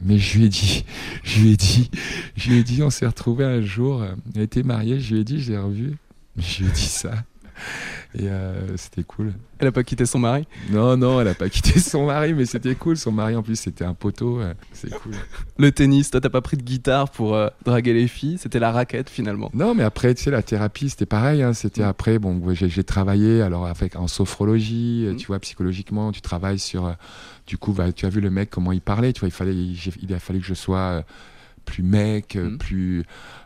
Mais 0.02 0.18
je 0.18 0.38
lui 0.38 0.46
ai 0.46 0.50
dit, 0.50 0.86
je 1.24 1.42
lui 1.42 1.52
ai 1.54 1.58
dit, 1.58 1.90
je 2.36 2.50
lui 2.50 2.58
ai 2.60 2.64
dit, 2.64 2.84
on 2.84 2.90
s'est 2.90 3.08
retrouvés 3.08 3.46
un 3.46 3.62
jour. 3.62 4.02
euh, 4.02 4.14
Elle 4.36 4.44
était 4.44 4.64
mariée, 4.64 5.00
je 5.00 5.14
lui 5.16 5.22
ai 5.22 5.24
dit, 5.24 5.40
je 5.42 5.52
l'ai 5.52 5.58
revue. 5.58 5.96
Je 6.38 6.64
lui 6.64 6.70
ai 6.70 6.74
dit 6.74 6.82
ça. 6.82 7.24
Et 8.18 8.30
euh, 8.30 8.76
c'était 8.78 9.04
cool. 9.04 9.34
Elle 9.60 9.68
a 9.68 9.72
pas 9.72 9.84
quitté 9.84 10.06
son 10.06 10.20
mari? 10.20 10.48
Non, 10.70 10.96
non, 10.98 11.20
elle 11.22 11.28
a 11.30 11.34
pas 11.34 11.50
quitté 11.50 11.80
son 11.80 12.06
mari, 12.06 12.34
mais 12.34 12.46
c'était 12.46 12.76
cool. 12.76 12.98
Son 12.98 13.12
mari, 13.12 13.36
en 13.36 13.44
plus, 13.44 13.56
c'était 13.58 13.84
un 13.86 13.94
poteau. 13.94 14.40
euh, 14.40 14.54
C'est 14.74 14.90
cool. 15.00 15.14
Le 15.58 15.72
tennis, 15.72 16.12
toi 16.12 16.20
t'as 16.22 16.30
pas 16.30 16.42
pris 16.42 16.58
de 16.58 16.62
guitare 16.64 17.10
pour 17.10 17.36
euh, 17.36 17.48
draguer 17.66 17.94
les 17.94 18.08
filles? 18.08 18.38
C'était 18.38 18.60
la 18.60 18.72
raquette 18.72 19.10
finalement. 19.10 19.50
Non, 19.54 19.74
mais 19.76 19.84
après, 19.84 20.14
tu 20.16 20.24
sais, 20.24 20.32
la 20.32 20.44
thérapie, 20.44 20.90
c'était 20.90 21.06
pareil. 21.06 21.42
hein. 21.44 21.54
C'était 21.54 21.84
Mm. 21.84 21.88
après, 21.90 22.20
bon, 22.20 22.42
j'ai 22.54 22.84
travaillé 22.84 23.42
alors 23.42 23.66
avec, 23.68 23.96
en 23.96 24.08
sophrologie, 24.08 25.08
Mm. 25.12 25.16
tu 25.18 25.28
vois, 25.28 25.40
psychologiquement, 25.40 26.12
tu 26.12 26.22
travailles 26.22 26.60
sur. 26.60 26.86
euh, 26.86 26.94
du 27.48 27.58
coup, 27.58 27.74
bah, 27.74 27.92
tu 27.92 28.06
as 28.06 28.10
vu 28.10 28.22
le 28.22 28.30
mec, 28.30 28.50
comment 28.50 28.72
il 28.72 28.82
parlait, 28.82 29.14
tu 29.14 29.20
vois, 29.22 29.30
il, 29.30 29.32
fallait, 29.32 29.54
il, 29.54 29.78
il 30.02 30.14
a 30.14 30.20
fallu 30.20 30.40
que 30.40 30.46
je 30.46 30.54
sois 30.56 31.04
plus 31.66 31.84
mec, 31.84 32.36
euh, 32.36 32.52
Mm. 32.52 32.58
plus 32.58 33.04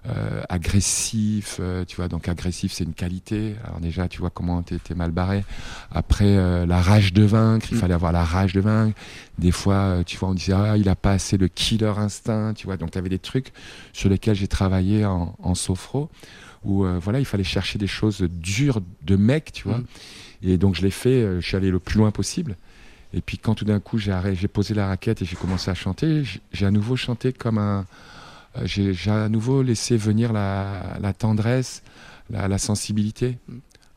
euh, 0.08 0.42
agressif, 0.50 1.58
euh, 1.60 1.84
tu 1.86 1.96
vois, 1.96 2.08
donc 2.08 2.28
agressif, 2.30 2.72
c'est 2.72 2.84
une 2.84 2.94
qualité. 2.94 3.56
Alors 3.66 3.80
déjà, 3.80 4.08
tu 4.08 4.20
vois 4.20 4.30
comment 4.30 4.62
t'es 4.62 4.96
mal 4.96 5.12
barré. 5.12 5.44
Après, 5.92 6.38
euh, 6.38 6.66
la 6.66 6.82
rage 6.82 7.14
de 7.14 7.24
vaincre, 7.24 7.68
il 7.72 7.78
Mm. 7.78 7.80
fallait 7.80 7.94
avoir 7.94 8.12
la 8.12 8.24
rage 8.24 8.54
de 8.54 8.62
vaincre. 8.62 8.98
Des 9.38 9.52
fois, 9.52 10.04
tu 10.06 10.18
vois, 10.18 10.30
on 10.30 10.34
disait, 10.34 10.54
ah, 10.54 10.78
il 10.78 10.88
a 10.90 10.96
pas 10.96 11.12
assez 11.14 11.38
le 11.38 11.48
killer 11.48 11.94
instinct, 11.98 12.54
tu 12.54 12.66
vois, 12.68 12.78
donc 12.78 12.92
tu 12.92 12.98
avais 12.98 13.10
des 13.10 13.20
trucs 13.20 13.52
sur 13.94 14.10
lesquels 14.10 14.36
j'ai 14.36 14.48
travaillé 14.48 15.06
en, 15.06 15.36
en 15.42 15.56
sophro 15.56 16.10
où 16.66 16.86
voilà, 17.00 17.20
il 17.20 17.26
fallait 17.26 17.44
chercher 17.46 17.80
des 17.80 17.88
choses 17.88 18.22
dures 18.22 18.82
de 19.04 19.16
mec, 19.16 19.52
tu 19.54 19.68
vois. 19.68 19.78
Mm. 19.78 19.86
Et 20.44 20.58
donc 20.58 20.76
je 20.76 20.82
l'ai 20.82 20.92
fait, 20.92 21.40
je 21.42 21.46
suis 21.46 21.56
allé 21.58 21.72
le 21.72 21.80
plus 21.80 21.98
loin 21.98 22.12
possible. 22.12 22.56
Et 23.13 23.22
puis 23.22 23.38
quand 23.38 23.56
tout 23.56 23.66
d'un 23.66 23.80
coup 23.80 23.98
j'ai 23.98 24.48
posé 24.48 24.74
la 24.74 24.88
raquette 24.88 25.22
et 25.22 25.25
j'ai 25.25 25.36
commencé 25.36 25.72
à 25.72 25.74
chanter, 25.74 26.24
j'ai 26.51 26.66
à 26.66 26.72
nouveau 26.72 26.96
chanté 26.96 27.34
comme 27.34 27.58
un, 27.58 27.86
euh, 28.58 28.62
j'ai 28.66 29.12
à 29.12 29.30
nouveau 29.30 29.62
laissé 29.62 29.98
venir 29.98 30.34
la, 30.34 31.13
tendresse, 31.18 31.84
la, 32.30 32.58
sensibilité. 32.58 33.38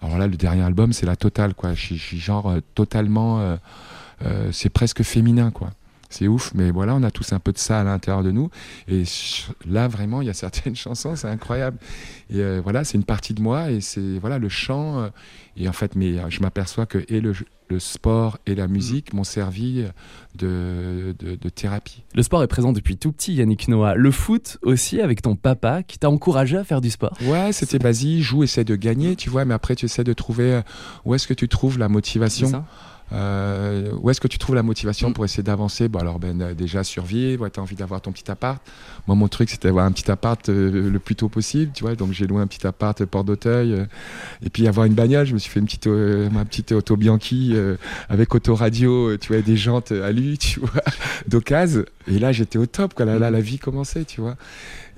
Alors 0.00 0.18
là, 0.18 0.26
le 0.26 0.36
dernier 0.36 0.62
album, 0.62 0.92
c'est 0.92 1.06
la 1.06 1.16
totale, 1.16 1.54
quoi. 1.54 1.74
Je 1.74 1.94
suis- 1.94 2.18
genre 2.18 2.50
euh, 2.50 2.60
totalement, 2.74 3.40
euh, 3.40 4.50
c'est 4.52 4.68
presque 4.68 5.02
féminin, 5.02 5.50
quoi. 5.50 5.72
C'est 6.12 6.28
ouf, 6.28 6.52
mais 6.54 6.70
voilà, 6.70 6.94
on 6.94 7.02
a 7.02 7.10
tous 7.10 7.32
un 7.32 7.38
peu 7.38 7.52
de 7.52 7.58
ça 7.58 7.80
à 7.80 7.84
l'intérieur 7.84 8.22
de 8.22 8.30
nous. 8.30 8.50
Et 8.86 9.04
là, 9.66 9.88
vraiment, 9.88 10.20
il 10.20 10.26
y 10.26 10.30
a 10.30 10.34
certaines 10.34 10.76
chansons, 10.84 11.16
c'est 11.16 11.26
incroyable. 11.28 11.78
Et 12.30 12.40
euh, 12.40 12.60
voilà, 12.62 12.84
c'est 12.84 12.98
une 12.98 13.04
partie 13.04 13.32
de 13.32 13.40
moi, 13.40 13.70
et 13.70 13.80
c'est 13.80 14.18
voilà 14.20 14.38
le 14.38 14.48
chant. 14.50 15.00
euh, 15.00 15.08
et 15.56 15.68
en 15.68 15.72
fait, 15.72 15.96
mais 15.96 16.18
euh, 16.18 16.28
je 16.28 16.40
m'aperçois 16.40 16.84
que 16.86 17.04
et 17.08 17.20
le, 17.20 17.32
le 17.68 17.78
sport 17.78 18.38
et 18.46 18.54
la 18.54 18.68
musique 18.68 19.12
m'ont 19.14 19.24
servi 19.24 19.84
de, 20.34 21.14
de, 21.18 21.34
de 21.36 21.48
thérapie. 21.48 22.02
Le 22.14 22.22
sport 22.22 22.42
est 22.42 22.46
présent 22.46 22.72
depuis 22.72 22.96
tout 22.96 23.12
petit, 23.12 23.34
Yannick 23.34 23.68
Noah. 23.68 23.94
Le 23.94 24.10
foot 24.10 24.58
aussi, 24.62 25.00
avec 25.00 25.22
ton 25.22 25.36
papa 25.36 25.82
qui 25.82 25.98
t'a 25.98 26.10
encouragé 26.10 26.56
à 26.58 26.64
faire 26.64 26.80
du 26.82 26.90
sport. 26.90 27.16
Ouais, 27.22 27.52
c'était 27.52 27.78
vas-y, 27.78 28.20
joue, 28.22 28.42
essaie 28.44 28.64
de 28.64 28.76
gagner, 28.76 29.16
tu 29.16 29.30
vois, 29.30 29.44
mais 29.44 29.54
après 29.54 29.76
tu 29.76 29.86
essaies 29.86 30.04
de 30.04 30.12
trouver 30.12 30.60
où 31.04 31.14
est-ce 31.14 31.26
que 31.26 31.34
tu 31.34 31.48
trouves 31.48 31.78
la 31.78 31.88
motivation. 31.88 32.64
Euh, 33.12 33.90
où 34.00 34.10
est-ce 34.10 34.20
que 34.20 34.28
tu 34.28 34.38
trouves 34.38 34.54
la 34.54 34.62
motivation 34.62 35.10
Mm. 35.10 35.12
pour 35.12 35.24
essayer 35.24 35.42
d'avancer 35.42 35.88
Bon, 35.88 35.98
alors 35.98 36.18
ben, 36.18 36.54
déjà 36.54 36.82
survivre, 36.84 37.48
tu 37.48 37.60
as 37.60 37.62
envie 37.62 37.74
d'avoir 37.76 38.00
ton 38.00 38.12
petit 38.12 38.30
appart. 38.30 38.62
Moi, 39.06 39.16
mon 39.16 39.28
truc, 39.28 39.50
c'était 39.50 39.68
avoir 39.68 39.84
un 39.84 39.92
petit 39.92 40.10
appart 40.10 40.48
euh, 40.48 40.90
le 40.90 40.98
plus 40.98 41.16
tôt 41.16 41.28
possible, 41.28 41.72
tu 41.74 41.82
vois. 41.84 41.94
Donc, 41.94 42.12
j'ai 42.12 42.26
loué 42.26 42.40
un 42.40 42.46
petit 42.46 42.66
appart 42.66 43.00
euh, 43.00 43.06
Port 43.06 43.24
d'Auteuil. 43.24 43.72
euh, 43.72 43.84
et 44.44 44.50
puis, 44.50 44.66
avoir 44.68 44.86
une 44.86 44.94
bagnole, 44.94 45.26
je 45.26 45.34
me 45.34 45.38
suis 45.38 45.50
fait 45.50 45.60
une 45.60 45.66
petite, 45.66 45.86
ma 45.86 46.44
petite 46.44 46.72
auto 46.72 46.96
Bianchi 46.96 47.54
avec 48.08 48.34
autoradio, 48.34 49.16
tu 49.18 49.32
vois, 49.32 49.42
des 49.42 49.56
jantes 49.56 49.92
à 49.92 50.10
lui, 50.12 50.38
tu 50.38 50.60
vois, 50.60 50.70
d'occasion. 51.28 51.84
Et 52.08 52.18
là, 52.18 52.32
j'étais 52.32 52.58
au 52.58 52.66
top, 52.66 52.94
quoi. 52.94 53.04
Là, 53.04 53.18
là, 53.18 53.30
la 53.30 53.40
vie 53.40 53.58
commençait, 53.58 54.04
tu 54.04 54.20
vois. 54.20 54.36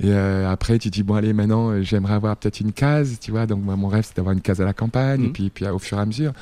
Et 0.02 0.12
après, 0.12 0.78
tu 0.78 0.90
dis, 0.90 1.02
bon, 1.02 1.14
allez, 1.14 1.32
maintenant, 1.32 1.82
j'aimerais 1.82 2.14
avoir 2.14 2.36
peut-être 2.36 2.60
une 2.60 2.72
case, 2.72 3.18
tu 3.20 3.30
vois. 3.30 3.46
Donc, 3.46 3.62
moi, 3.62 3.76
mon 3.76 3.88
rêve, 3.88 4.04
c'est 4.06 4.16
d'avoir 4.16 4.32
une 4.34 4.40
case 4.40 4.60
à 4.60 4.64
la 4.64 4.72
campagne. 4.72 5.24
Et 5.24 5.28
puis, 5.28 5.50
puis, 5.50 5.66
au 5.66 5.78
fur 5.78 5.98
et 5.98 6.00
à 6.00 6.06
mesure, 6.06 6.32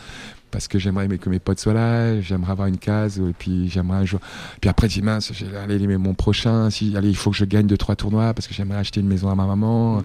parce 0.52 0.68
que 0.68 0.78
j'aimerais 0.78 1.06
aimer 1.06 1.18
que 1.18 1.28
mes 1.28 1.40
potes 1.40 1.58
soient 1.58 1.72
là, 1.74 2.20
j'aimerais 2.20 2.52
avoir 2.52 2.68
une 2.68 2.78
case, 2.78 3.18
et 3.18 3.32
puis 3.36 3.68
j'aimerais 3.68 3.98
un 3.98 4.04
jour. 4.04 4.20
Puis 4.60 4.70
après, 4.70 4.88
je 4.88 4.94
dis, 4.94 5.02
mince, 5.02 5.32
j'ai- 5.34 5.46
allez, 5.56 5.84
mais 5.88 5.96
mon 5.98 6.14
prochain, 6.14 6.70
si, 6.70 6.94
allez, 6.96 7.08
il 7.08 7.16
faut 7.16 7.30
que 7.30 7.36
je 7.36 7.44
gagne 7.44 7.66
deux, 7.66 7.76
trois 7.76 7.96
tournois, 7.96 8.32
parce 8.34 8.46
que 8.46 8.54
j'aimerais 8.54 8.78
acheter 8.78 9.00
une 9.00 9.08
maison 9.08 9.28
à 9.30 9.34
ma 9.34 9.46
maman. 9.46 10.02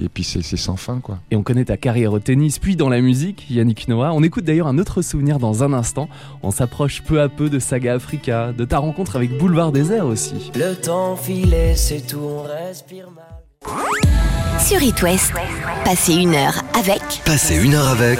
Et 0.00 0.08
puis, 0.08 0.24
c'est 0.24 0.42
c'est 0.42 0.56
sans 0.56 0.76
fin, 0.76 0.98
quoi. 1.00 1.18
Et 1.30 1.36
on 1.36 1.42
connaît 1.42 1.66
ta 1.66 1.76
carrière 1.76 2.12
au 2.12 2.18
tennis, 2.18 2.58
puis 2.58 2.74
dans 2.74 2.88
la 2.88 3.00
musique, 3.00 3.46
Yannick 3.50 3.86
Noah. 3.88 4.12
On 4.14 4.22
écoute 4.22 4.44
d'ailleurs 4.44 4.66
un 4.66 4.78
autre 4.78 5.02
souvenir 5.02 5.38
dans 5.38 5.62
un 5.62 5.72
instant. 5.74 6.08
On 6.42 6.50
s'approche 6.50 7.02
peu 7.02 7.20
à 7.20 7.28
peu 7.28 7.50
de 7.50 7.58
Saga 7.58 7.94
Africa, 7.94 8.52
de 8.56 8.64
ta 8.64 8.78
rencontre 8.78 9.16
avec 9.16 9.36
Boulevard 9.38 9.70
Désert 9.70 10.06
aussi. 10.06 10.50
Le 10.54 10.74
temps 10.74 11.14
filait, 11.16 11.76
c'est 11.76 12.06
tout, 12.06 12.18
on 12.18 12.42
respire 12.42 13.08
mal. 13.10 13.26
Sur 14.58 14.82
It 14.82 15.02
West, 15.02 15.32
passez 15.84 16.14
une 16.14 16.34
heure 16.34 16.62
avec 16.74 17.02
Passez 17.24 17.62
une 17.62 17.74
heure 17.74 17.88
avec 17.88 18.18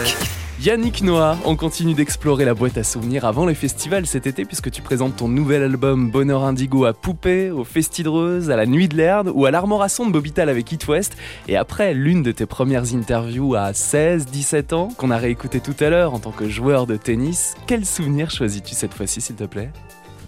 Yannick 0.62 1.02
Noah, 1.02 1.38
on 1.47 1.57
continue 1.57 1.95
d'explorer 1.95 2.45
la 2.45 2.52
boîte 2.52 2.76
à 2.76 2.85
souvenirs 2.85 3.25
avant 3.25 3.47
les 3.47 3.55
festivals 3.55 4.05
cet 4.07 4.26
été 4.26 4.45
puisque 4.45 4.71
tu 4.71 4.83
présentes 4.83 5.17
ton 5.17 5.26
nouvel 5.26 5.62
album 5.62 6.11
Bonheur 6.11 6.45
Indigo 6.45 6.85
à 6.85 6.93
Poupée, 6.93 7.50
au 7.50 7.64
Festidreuse, 7.64 8.50
à 8.50 8.57
la 8.57 8.67
Nuit 8.67 8.87
de 8.87 8.95
l'Erde 8.95 9.33
ou 9.35 9.47
à 9.47 9.50
l'Armorasson 9.50 10.07
de 10.07 10.12
Bobital 10.12 10.50
avec 10.50 10.71
It 10.71 10.87
West. 10.87 11.17
Et 11.49 11.57
après 11.57 11.95
l'une 11.95 12.23
de 12.23 12.31
tes 12.31 12.45
premières 12.45 12.95
interviews 12.95 13.55
à 13.55 13.73
16-17 13.73 14.75
ans, 14.75 14.88
qu'on 14.99 15.11
a 15.11 15.17
réécouté 15.17 15.61
tout 15.61 15.76
à 15.81 15.88
l'heure 15.88 16.12
en 16.12 16.19
tant 16.19 16.33
que 16.33 16.47
joueur 16.47 16.87
de 16.87 16.97
tennis, 16.97 17.55
quel 17.67 17.87
souvenir 17.87 18.31
choisis-tu 18.31 18.75
cette 18.75 18.93
fois-ci 18.93 19.23
s'il 19.23 19.37
te 19.37 19.45
plaît? 19.45 19.71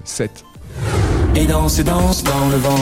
7. 0.04 0.46
Et 1.36 1.44
danse 1.44 1.78
et 1.78 1.84
danse 1.84 2.24
dans 2.24 2.48
le 2.48 2.56
vent. 2.56 2.80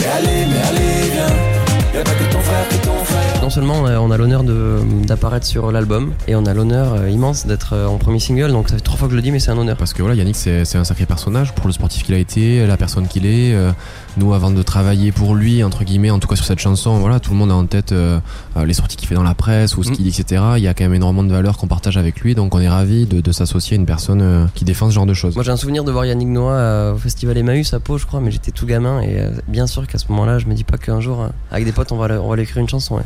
Et 0.00 0.06
allez, 0.06 0.46
mais 0.46 0.62
allez, 0.68 1.10
viens. 1.12 1.94
Y'a 1.94 2.04
pas 2.04 2.14
que 2.14 2.32
ton 2.32 2.40
frère, 2.40 2.68
que 2.70 2.86
ton 2.86 3.04
frère. 3.04 3.33
Non 3.44 3.50
seulement 3.50 3.74
on 3.82 3.84
a, 3.84 3.98
on 3.98 4.10
a 4.10 4.16
l'honneur 4.16 4.42
d'apparaître 4.42 5.46
sur 5.46 5.70
l'album 5.70 6.14
et 6.26 6.34
on 6.34 6.46
a 6.46 6.54
l'honneur 6.54 6.94
euh, 6.94 7.10
immense 7.10 7.44
d'être 7.46 7.74
euh, 7.74 7.86
en 7.86 7.98
premier 7.98 8.18
single, 8.18 8.50
donc 8.50 8.70
ça 8.70 8.76
fait 8.76 8.80
trois 8.80 8.96
fois 8.96 9.06
que 9.06 9.12
je 9.12 9.16
le 9.16 9.22
dis, 9.22 9.30
mais 9.32 9.38
c'est 9.38 9.50
un 9.50 9.58
honneur. 9.58 9.76
Parce 9.76 9.92
que 9.92 10.00
voilà, 10.00 10.16
Yannick, 10.16 10.34
c'est 10.34 10.76
un 10.76 10.84
sacré 10.84 11.04
personnage 11.04 11.52
pour 11.52 11.66
le 11.66 11.74
sportif 11.74 12.04
qu'il 12.04 12.14
a 12.14 12.18
été, 12.18 12.66
la 12.66 12.78
personne 12.78 13.06
qu'il 13.06 13.26
est. 13.26 13.52
Euh, 13.52 13.70
nous, 14.16 14.32
avant 14.32 14.50
de 14.50 14.62
travailler 14.62 15.12
pour 15.12 15.34
lui, 15.34 15.62
entre 15.62 15.84
guillemets, 15.84 16.10
en 16.10 16.20
tout 16.20 16.28
cas 16.28 16.36
sur 16.36 16.46
cette 16.46 16.60
chanson, 16.60 16.98
voilà, 17.00 17.20
tout 17.20 17.32
le 17.32 17.36
monde 17.36 17.50
a 17.50 17.54
en 17.54 17.66
tête 17.66 17.92
euh, 17.92 18.18
euh, 18.56 18.64
les 18.64 18.72
sorties 18.72 18.96
qu'il 18.96 19.08
fait 19.08 19.14
dans 19.14 19.22
la 19.24 19.34
presse 19.34 19.76
ou 19.76 19.82
ce 19.82 19.90
Mm. 19.90 19.92
qu'il 19.92 20.04
dit, 20.10 20.18
etc. 20.20 20.42
Il 20.56 20.62
y 20.62 20.68
a 20.68 20.72
quand 20.72 20.84
même 20.84 20.94
énormément 20.94 21.24
de 21.24 21.32
valeurs 21.32 21.58
qu'on 21.58 21.66
partage 21.66 21.98
avec 21.98 22.20
lui, 22.20 22.34
donc 22.34 22.54
on 22.54 22.60
est 22.60 22.68
ravis 22.68 23.04
de, 23.04 23.20
de 23.20 23.32
s'associer 23.32 23.76
à 23.76 23.80
une 23.80 23.86
personne 23.86 24.22
euh, 24.22 24.46
qui 24.54 24.64
défend 24.64 24.88
ce 24.88 24.94
genre 24.94 25.04
de 25.04 25.12
choses. 25.14 25.34
Moi 25.34 25.44
j'ai 25.44 25.50
un 25.50 25.56
souvenir 25.58 25.84
de 25.84 25.92
voir 25.92 26.06
Yannick 26.06 26.28
Noah 26.28 26.52
euh, 26.52 26.94
au 26.94 26.96
festival 26.96 27.36
Emmaüs 27.36 27.74
à 27.74 27.80
Pau, 27.80 27.98
je 27.98 28.06
crois, 28.06 28.20
mais 28.20 28.30
j'étais 28.30 28.52
tout 28.52 28.64
gamin 28.66 29.00
et 29.02 29.18
euh, 29.20 29.30
bien 29.48 29.66
sûr 29.66 29.86
qu'à 29.86 29.98
ce 29.98 30.06
moment-là, 30.10 30.38
je 30.38 30.46
me 30.46 30.54
dis 30.54 30.64
pas 30.64 30.78
qu'un 30.78 31.00
jour, 31.00 31.20
euh, 31.20 31.28
avec 31.50 31.64
des 31.66 31.72
potes, 31.72 31.92
on 31.92 31.96
va, 31.98 32.06
on 32.22 32.28
va 32.30 32.36
lui 32.36 32.42
écrire 32.44 32.62
une 32.62 32.68
chanson. 32.68 32.94
ouais. 32.94 33.02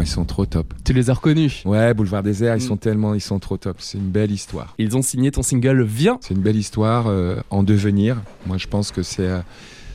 Ils 0.00 0.06
sont 0.06 0.24
trop 0.24 0.46
top. 0.46 0.72
Tu 0.84 0.92
les 0.92 1.10
as 1.10 1.14
reconnus 1.14 1.62
Ouais, 1.64 1.92
Boulevard 1.92 2.22
Désert, 2.22 2.54
ils 2.56 2.62
Mm. 2.62 2.68
sont 2.68 2.76
tellement, 2.76 3.14
ils 3.14 3.20
sont 3.20 3.38
trop 3.40 3.56
top. 3.56 3.76
C'est 3.80 3.98
une 3.98 4.10
belle 4.10 4.30
histoire. 4.30 4.74
Ils 4.78 4.96
ont 4.96 5.02
signé 5.02 5.30
ton 5.32 5.42
single 5.42 5.82
Viens. 5.82 6.18
C'est 6.20 6.34
une 6.34 6.40
belle 6.40 6.56
histoire 6.56 7.06
euh, 7.08 7.40
en 7.50 7.62
devenir. 7.64 8.16
Moi, 8.46 8.58
je 8.58 8.66
pense 8.68 8.92
que 8.92 9.02
c'est 9.02 9.26
euh, 9.26 9.40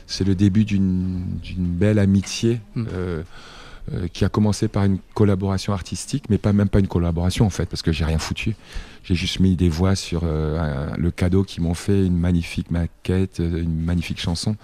c'est 0.06 0.24
le 0.24 0.34
début 0.34 0.64
d'une 0.66 1.24
belle 1.56 1.98
amitié 1.98 2.60
Mm. 2.74 2.84
euh, 2.92 3.22
qui 4.12 4.24
a 4.24 4.28
commencé 4.30 4.66
par 4.68 4.84
une 4.84 4.98
collaboration 5.14 5.72
artistique, 5.74 6.24
mais 6.30 6.38
pas 6.38 6.52
même 6.54 6.68
pas 6.70 6.78
une 6.80 6.86
collaboration 6.88 7.44
en 7.46 7.50
fait, 7.50 7.66
parce 7.66 7.82
que 7.82 7.92
j'ai 7.92 8.04
rien 8.04 8.18
foutu. 8.18 8.56
J'ai 9.04 9.14
juste 9.14 9.40
mis 9.40 9.56
des 9.56 9.68
voix 9.68 9.94
sur 9.94 10.24
un- 10.24 10.92
le 10.96 11.10
cadeau 11.10 11.44
qu'ils 11.44 11.62
m'ont 11.62 11.74
fait, 11.74 12.06
une 12.06 12.16
magnifique 12.16 12.70
maquette, 12.70 13.40
une 13.40 13.84
magnifique 13.84 14.18
chanson. 14.20 14.56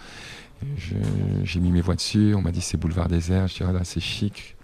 Je- 0.76 0.94
J'ai 1.44 1.60
mis 1.60 1.70
mes 1.70 1.80
voix 1.80 1.94
dessus. 1.96 2.34
On 2.34 2.42
m'a 2.42 2.52
dit 2.52 2.60
c'est 2.60 2.76
Boulevard 2.76 3.08
Désert. 3.08 3.48
Je 3.48 3.54
dis 3.56 3.62
ah 3.68 3.72
là 3.72 3.80
c'est 3.84 4.00
chic. 4.00 4.56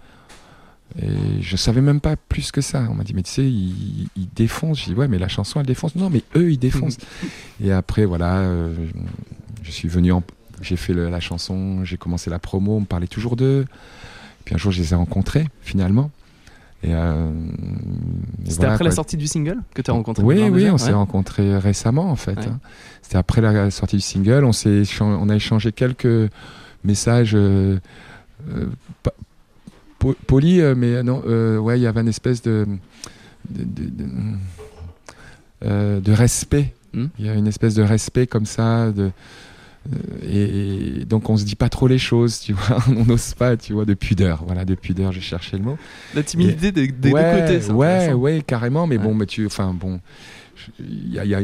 Et 0.99 1.41
je 1.41 1.57
savais 1.57 1.81
même 1.81 1.99
pas 1.99 2.15
plus 2.15 2.51
que 2.51 2.61
ça. 2.61 2.87
On 2.89 2.93
m'a 2.95 3.03
dit, 3.03 3.13
mais 3.13 3.21
tu 3.21 3.29
sais, 3.29 3.43
ils, 3.45 4.07
ils 4.15 4.29
défoncent. 4.33 4.79
J'ai 4.79 4.93
dit, 4.93 4.97
ouais, 4.97 5.09
mais 5.09 5.17
la 5.19 5.27
chanson, 5.27 5.59
elle 5.59 5.65
défonce. 5.65 5.95
Non, 5.95 6.09
mais 6.09 6.23
eux, 6.35 6.49
ils 6.51 6.57
défoncent. 6.57 6.97
et 7.63 7.73
après, 7.73 8.05
voilà, 8.05 8.37
euh, 8.37 8.73
je 9.63 9.71
suis 9.71 9.89
venu 9.89 10.13
en. 10.13 10.23
J'ai 10.61 10.77
fait 10.77 10.93
le- 10.93 11.09
la 11.09 11.19
chanson, 11.19 11.83
j'ai 11.83 11.97
commencé 11.97 12.29
la 12.29 12.39
promo, 12.39 12.77
on 12.77 12.79
me 12.79 12.85
parlait 12.85 13.07
toujours 13.07 13.35
d'eux. 13.35 13.65
Puis 14.45 14.55
un 14.55 14.57
jour, 14.57 14.71
je 14.71 14.81
les 14.81 14.93
ai 14.93 14.95
rencontrés, 14.95 15.47
finalement. 15.61 16.09
Et, 16.83 16.93
euh, 16.93 17.31
C'était 18.45 18.57
voilà, 18.57 18.73
après 18.73 18.85
la 18.85 18.91
sortie 18.91 19.17
du 19.17 19.25
single 19.27 19.57
que 19.73 19.81
tu 19.81 19.89
as 19.89 19.93
rencontré 19.95 20.23
Oui, 20.23 20.41
oui, 20.51 20.69
on 20.69 20.77
s'est 20.77 20.89
Ouais. 20.89 20.93
rencontrés 20.93 21.57
récemment 21.57 22.09
en 22.11 22.15
fait. 22.15 22.37
Ouais. 22.37 22.45
hein. 22.47 22.59
C'était 23.01 23.17
après 23.17 23.41
la 23.41 23.71
sortie 23.71 23.95
du 23.95 24.01
single. 24.01 24.43
On, 24.45 24.51
on 25.01 25.29
a 25.29 25.35
échangé 25.35 25.71
quelques 25.71 26.29
messages 26.83 27.31
euh, 27.35 27.79
euh, 28.49 28.67
pa- 29.01 29.13
polis, 30.27 30.61
mais 30.75 31.01
non, 31.03 31.23
euh, 31.27 31.57
ouais, 31.57 31.79
il 31.79 31.81
y 31.81 31.87
avait 31.87 32.01
une 32.01 32.07
espèce 32.07 32.41
de, 32.43 32.67
de, 33.49 33.63
de- 33.63 33.89
de- 35.63 35.99
de 35.99 36.11
respect. 36.11 36.75
Hmm. 36.93 37.07
Il 37.17 37.25
y 37.25 37.29
a 37.29 37.33
une 37.33 37.47
espèce 37.47 37.73
de 37.73 37.81
respect 37.83 38.27
comme 38.27 38.45
ça. 38.45 38.91
De, 38.91 39.09
et, 40.23 41.01
et 41.01 41.05
donc 41.05 41.29
on 41.29 41.37
se 41.37 41.45
dit 41.45 41.55
pas 41.55 41.69
trop 41.69 41.87
les 41.87 41.97
choses, 41.99 42.39
tu 42.39 42.53
vois. 42.53 42.77
On 42.89 43.05
n'ose 43.05 43.33
pas, 43.33 43.55
tu 43.57 43.73
vois, 43.73 43.85
de 43.85 43.93
pudeur. 43.93 44.43
Voilà, 44.45 44.65
de 44.65 44.75
pudeur. 44.75 45.11
J'ai 45.11 45.21
cherché 45.21 45.57
le 45.57 45.63
mot 45.63 45.77
La 46.15 46.23
timidité 46.23 46.71
des, 46.71 46.87
des 46.87 47.11
ouais, 47.11 47.23
deux 47.35 47.41
côtés, 47.41 47.61
c'est 47.61 47.71
ouais, 47.71 48.13
ouais, 48.13 48.41
carrément. 48.45 48.87
Mais 48.87 48.97
Ouais. 48.97 49.03
bon, 49.03 49.13
mais 49.13 49.25
tu, 49.25 49.45
enfin 49.45 49.73
bon, 49.73 49.99
y 50.79 51.19
a, 51.19 51.25
y 51.25 51.35
a- 51.35 51.41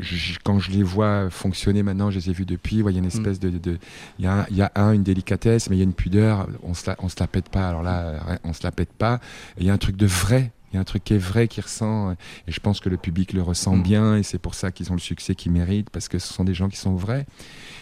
je- 0.00 0.38
quand 0.44 0.58
je 0.60 0.70
les 0.70 0.82
vois 0.82 1.28
fonctionner 1.30 1.82
maintenant, 1.82 2.10
je 2.10 2.18
les 2.18 2.30
ai 2.30 2.32
vus 2.32 2.44
depuis. 2.46 2.82
ouais, 2.82 2.92
Il 2.92 2.96
y 2.96 2.98
a 2.98 3.00
une 3.02 3.06
Mm. 3.06 3.08
espèce 3.08 3.40
de, 3.40 3.50
il 4.18 4.24
y 4.24 4.28
a, 4.28 4.32
un- 4.40 4.46
il 4.50 4.56
y 4.56 4.62
a 4.62 4.70
un 4.74 4.92
une 4.92 5.02
délicatesse, 5.02 5.70
mais 5.70 5.76
il 5.76 5.78
y 5.78 5.82
a 5.82 5.84
une 5.84 5.92
pudeur. 5.94 6.48
On 6.62 6.74
se 6.74 6.88
la, 6.90 6.96
on 7.00 7.08
se 7.08 7.16
la 7.18 7.26
pète 7.26 7.48
pas. 7.48 7.68
Alors 7.68 7.82
là, 7.82 8.00
euh, 8.00 8.18
on 8.44 8.52
se 8.52 8.62
la 8.62 8.70
pète 8.72 8.92
pas. 8.92 9.20
Il 9.58 9.66
y 9.66 9.70
a 9.70 9.72
un 9.72 9.78
truc 9.78 9.96
de 9.96 10.06
vrai. 10.06 10.52
Il 10.72 10.74
y 10.74 10.78
a 10.78 10.80
un 10.80 10.84
truc 10.84 11.02
qui 11.04 11.14
est 11.14 11.18
vrai, 11.18 11.48
qui 11.48 11.60
ressent, 11.60 12.12
et 12.12 12.16
je 12.52 12.60
pense 12.60 12.80
que 12.80 12.88
le 12.90 12.96
public 12.98 13.32
le 13.32 13.40
ressent 13.42 13.74
Mm. 13.76 13.82
bien, 13.82 14.16
et 14.16 14.22
c'est 14.22 14.38
pour 14.38 14.54
ça 14.54 14.70
qu'ils 14.70 14.90
ont 14.90 14.94
le 14.94 15.00
succès 15.00 15.34
qu'ils 15.34 15.52
méritent, 15.52 15.88
parce 15.90 16.08
que 16.08 16.18
ce 16.18 16.32
sont 16.32 16.44
des 16.44 16.54
gens 16.54 16.68
qui 16.68 16.76
sont 16.76 16.94
vrais. 16.94 17.24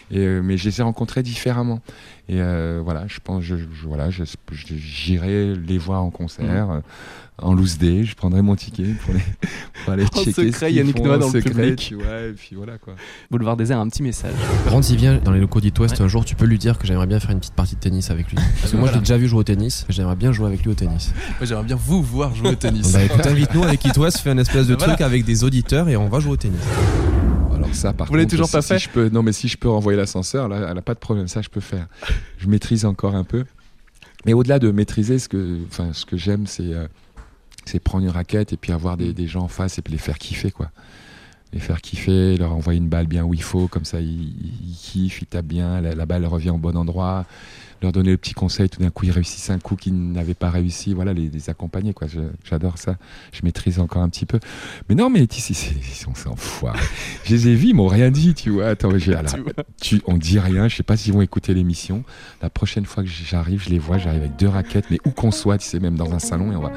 Et, 0.09 0.19
euh, 0.19 0.41
mais 0.41 0.55
je 0.57 0.69
les 0.69 0.79
ai 0.79 0.83
rencontrés 0.83 1.21
différemment. 1.21 1.81
Et 2.29 2.39
euh, 2.41 2.79
voilà, 2.83 3.05
je 3.07 3.19
pense, 3.21 3.43
je, 3.43 3.57
je- 3.57 3.87
voilà, 3.87 4.09
j'irai 4.71 5.55
les 5.55 5.77
voir 5.77 6.03
en 6.03 6.09
concert, 6.11 6.71
euh, 6.71 6.79
en 7.39 7.53
loose 7.53 7.77
day. 7.77 8.03
Je 8.03 8.15
prendrai 8.15 8.41
mon 8.41 8.55
ticket 8.55 8.93
pour, 9.03 9.13
les, 9.13 9.19
pour 9.83 9.93
aller 9.93 10.03
En 10.15 10.23
checker 10.23 10.51
secret, 10.51 10.73
Yannick 10.73 10.97
font, 10.97 11.03
Noah 11.05 11.15
en 11.15 11.19
dans 11.19 11.25
le 11.27 11.31
secret, 11.33 11.51
public. 11.51 11.75
tu 11.79 11.95
vois, 11.95 12.21
et 12.21 12.33
puis 12.33 12.55
voilà 12.55 12.77
quoi. 12.77 12.95
Boulevard 13.29 13.57
Désert 13.57 13.79
un 13.79 13.87
petit 13.89 14.01
message. 14.03 14.33
Contre, 14.69 14.85
s'il 14.85 14.97
vient 14.97 15.17
dans 15.17 15.31
les 15.31 15.39
locaux 15.41 15.61
d'It 15.61 15.77
West 15.79 15.99
un 16.01 16.07
jour, 16.07 16.23
tu 16.25 16.35
peux 16.35 16.45
lui 16.45 16.57
dire 16.57 16.77
que 16.77 16.87
j'aimerais 16.87 17.07
bien 17.07 17.19
faire 17.19 17.31
une 17.31 17.39
petite 17.39 17.53
partie 17.53 17.75
de 17.75 17.79
tennis 17.79 18.09
avec 18.11 18.29
lui. 18.29 18.37
Parce 18.61 18.71
que 18.71 18.77
moi, 18.77 18.87
je 18.89 18.93
l'ai 18.93 18.99
déjà 18.99 19.17
vu 19.17 19.27
jouer 19.27 19.39
au 19.39 19.43
tennis, 19.43 19.85
j'aimerais 19.89 20.15
bien 20.15 20.31
jouer 20.31 20.47
avec 20.47 20.63
lui 20.63 20.71
au 20.71 20.75
tennis. 20.75 21.13
Moi, 21.39 21.45
j'aimerais 21.45 21.65
bien 21.65 21.75
vous 21.77 22.01
voir 22.01 22.33
jouer 22.33 22.49
au 22.51 22.55
tennis. 22.55 22.76
Bah 22.93 23.03
écoute, 23.03 23.25
invite-nous 23.25 23.63
avec 23.63 23.83
It 23.85 23.97
West, 23.97 24.19
fais 24.19 24.29
un 24.31 24.37
espèce 24.37 24.67
de 24.67 24.75
Voilà. 24.75 24.93
truc 24.93 25.01
avec 25.05 25.25
des 25.25 25.43
auditeurs 25.43 25.89
et 25.89 25.97
on 25.97 26.07
va 26.09 26.19
jouer 26.19 26.31
au 26.33 26.37
tennis. 26.37 26.59
Alors 27.55 27.73
ça, 27.73 27.93
par 27.93 28.07
Vous 28.07 28.13
l'avez 28.13 28.25
contre, 28.25 28.31
toujours 28.31 28.45
si- 28.47 28.51
pas 28.53 28.61
si 28.61 28.67
fait 28.69 28.79
je 28.79 28.89
peux, 28.89 29.09
Non, 29.09 29.23
mais 29.23 29.31
si 29.33 29.47
je 29.47 29.57
peux 29.57 29.69
renvoyer 29.69 29.97
l'ascenseur, 29.97 30.47
là, 30.47 30.67
elle 30.71 30.77
a 30.77 30.81
pas 30.81 30.93
de 30.93 30.99
problème. 30.99 31.27
Ça, 31.27 31.41
je 31.41 31.49
peux 31.49 31.59
faire. 31.61 31.87
Je 32.37 32.47
maîtrise 32.47 32.85
encore 32.85 33.15
un 33.15 33.23
peu. 33.23 33.45
Mais 34.25 34.33
au-delà 34.33 34.59
de 34.59 34.71
maîtriser, 34.71 35.19
ce 35.19 35.29
que, 35.29 35.59
enfin, 35.69 35.89
ce 35.93 36.05
que 36.05 36.17
j'aime, 36.17 36.47
c'est, 36.47 36.73
euh, 36.73 36.87
c'est 37.65 37.79
prendre 37.79 38.03
une 38.05 38.11
raquette 38.11 38.53
et 38.53 38.57
puis 38.57 38.71
avoir 38.71 38.97
des, 38.97 39.13
des 39.13 39.27
gens 39.27 39.41
en 39.43 39.47
face 39.47 39.77
et 39.77 39.81
puis 39.81 39.91
les 39.93 39.99
faire 39.99 40.17
kiffer, 40.17 40.51
quoi. 40.51 40.69
Les 41.53 41.59
faire 41.59 41.81
kiffer, 41.81 42.35
leur 42.37 42.53
envoyer 42.53 42.77
une 42.79 42.89
balle 42.89 43.07
bien 43.07 43.23
où 43.23 43.33
il 43.33 43.41
faut, 43.41 43.67
comme 43.67 43.85
ça, 43.85 44.01
ils, 44.01 44.33
ils 44.69 44.75
kiffent, 44.75 45.21
ils 45.21 45.27
tapent 45.27 45.45
bien, 45.45 45.79
la, 45.81 45.95
la 45.95 46.05
balle 46.05 46.25
revient 46.25 46.49
au 46.49 46.57
bon 46.57 46.75
endroit. 46.75 47.25
Leur 47.81 47.91
donner 47.91 48.11
le 48.11 48.17
petit 48.17 48.33
conseil, 48.33 48.69
tout 48.69 48.81
d'un 48.81 48.89
coup, 48.89 49.05
ils 49.05 49.11
réussissent 49.11 49.49
un 49.49 49.59
coup 49.59 49.75
qu'ils 49.75 50.11
n'avaient 50.11 50.33
pas 50.33 50.49
réussi. 50.49 50.93
Voilà, 50.93 51.13
les, 51.13 51.29
les 51.29 51.49
accompagner, 51.49 51.93
quoi. 51.93 52.07
J'adore 52.43 52.77
ça. 52.77 52.97
Je 53.31 53.41
maîtrise 53.43 53.79
encore 53.79 54.01
un 54.01 54.09
petit 54.09 54.25
peu. 54.25 54.39
Mais 54.89 54.95
non, 54.95 55.09
mais 55.09 55.23
ici, 55.23 55.53
ils 55.77 55.83
sont 55.83 56.13
c'est 56.15 56.27
enfoirés. 56.27 56.79
Je 57.23 57.33
les 57.33 57.49
ai 57.49 57.55
vus, 57.55 57.69
ils 57.69 57.75
m'ont 57.75 57.87
rien 57.87 58.11
dit, 58.11 58.33
tu 58.33 58.49
vois. 58.49 58.67
Attends, 58.67 58.97
j'ai, 58.97 59.13
alors, 59.15 59.33
Tu 59.33 59.41
vois. 59.41 59.51
tu, 59.81 60.01
on 60.05 60.17
dit 60.17 60.39
rien, 60.39 60.67
je 60.67 60.75
sais 60.75 60.83
pas 60.83 60.97
s'ils 60.97 61.13
vont 61.13 61.21
écouter 61.21 61.53
l'émission. 61.53 62.03
La 62.41 62.49
prochaine 62.49 62.85
fois 62.85 63.03
que 63.03 63.09
j'arrive, 63.09 63.63
je 63.63 63.69
les 63.69 63.79
vois, 63.79 63.97
j'arrive 63.97 64.21
avec 64.21 64.35
deux 64.37 64.47
raquettes, 64.47 64.85
mais 64.89 64.99
où 65.05 65.11
qu'on 65.11 65.31
soit, 65.31 65.57
tu 65.57 65.67
sais, 65.67 65.79
même 65.79 65.95
dans 65.95 66.13
un 66.13 66.19
salon, 66.19 66.51
et 66.51 66.55
on 66.55 66.61
va, 66.61 66.71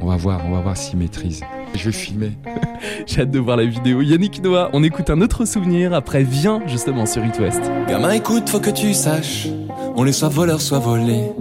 on 0.00 0.06
va 0.06 0.16
voir, 0.16 0.44
on 0.46 0.50
va 0.52 0.60
voir 0.60 0.76
s'ils 0.76 0.98
maîtrisent. 0.98 1.42
Je 1.74 1.84
vais 1.84 1.92
filmer. 1.92 2.32
J'ai 3.06 3.22
hâte 3.22 3.30
de 3.30 3.38
voir 3.38 3.56
la 3.56 3.64
vidéo. 3.64 4.02
Yannick 4.02 4.42
Noah, 4.42 4.70
on 4.72 4.82
écoute 4.82 5.10
un 5.10 5.20
autre 5.20 5.44
souvenir 5.44 5.94
après 5.94 6.24
Viens 6.24 6.62
justement 6.66 7.06
sur 7.06 7.24
It 7.24 7.38
West. 7.38 7.60
Gamin, 7.88 8.10
écoute, 8.12 8.48
faut 8.48 8.60
que 8.60 8.70
tu 8.70 8.92
saches. 8.92 9.48
On 9.96 10.06
est 10.06 10.12
soit 10.12 10.28
voleur, 10.40 10.62
soit 10.62 10.78
volé. 10.78 11.32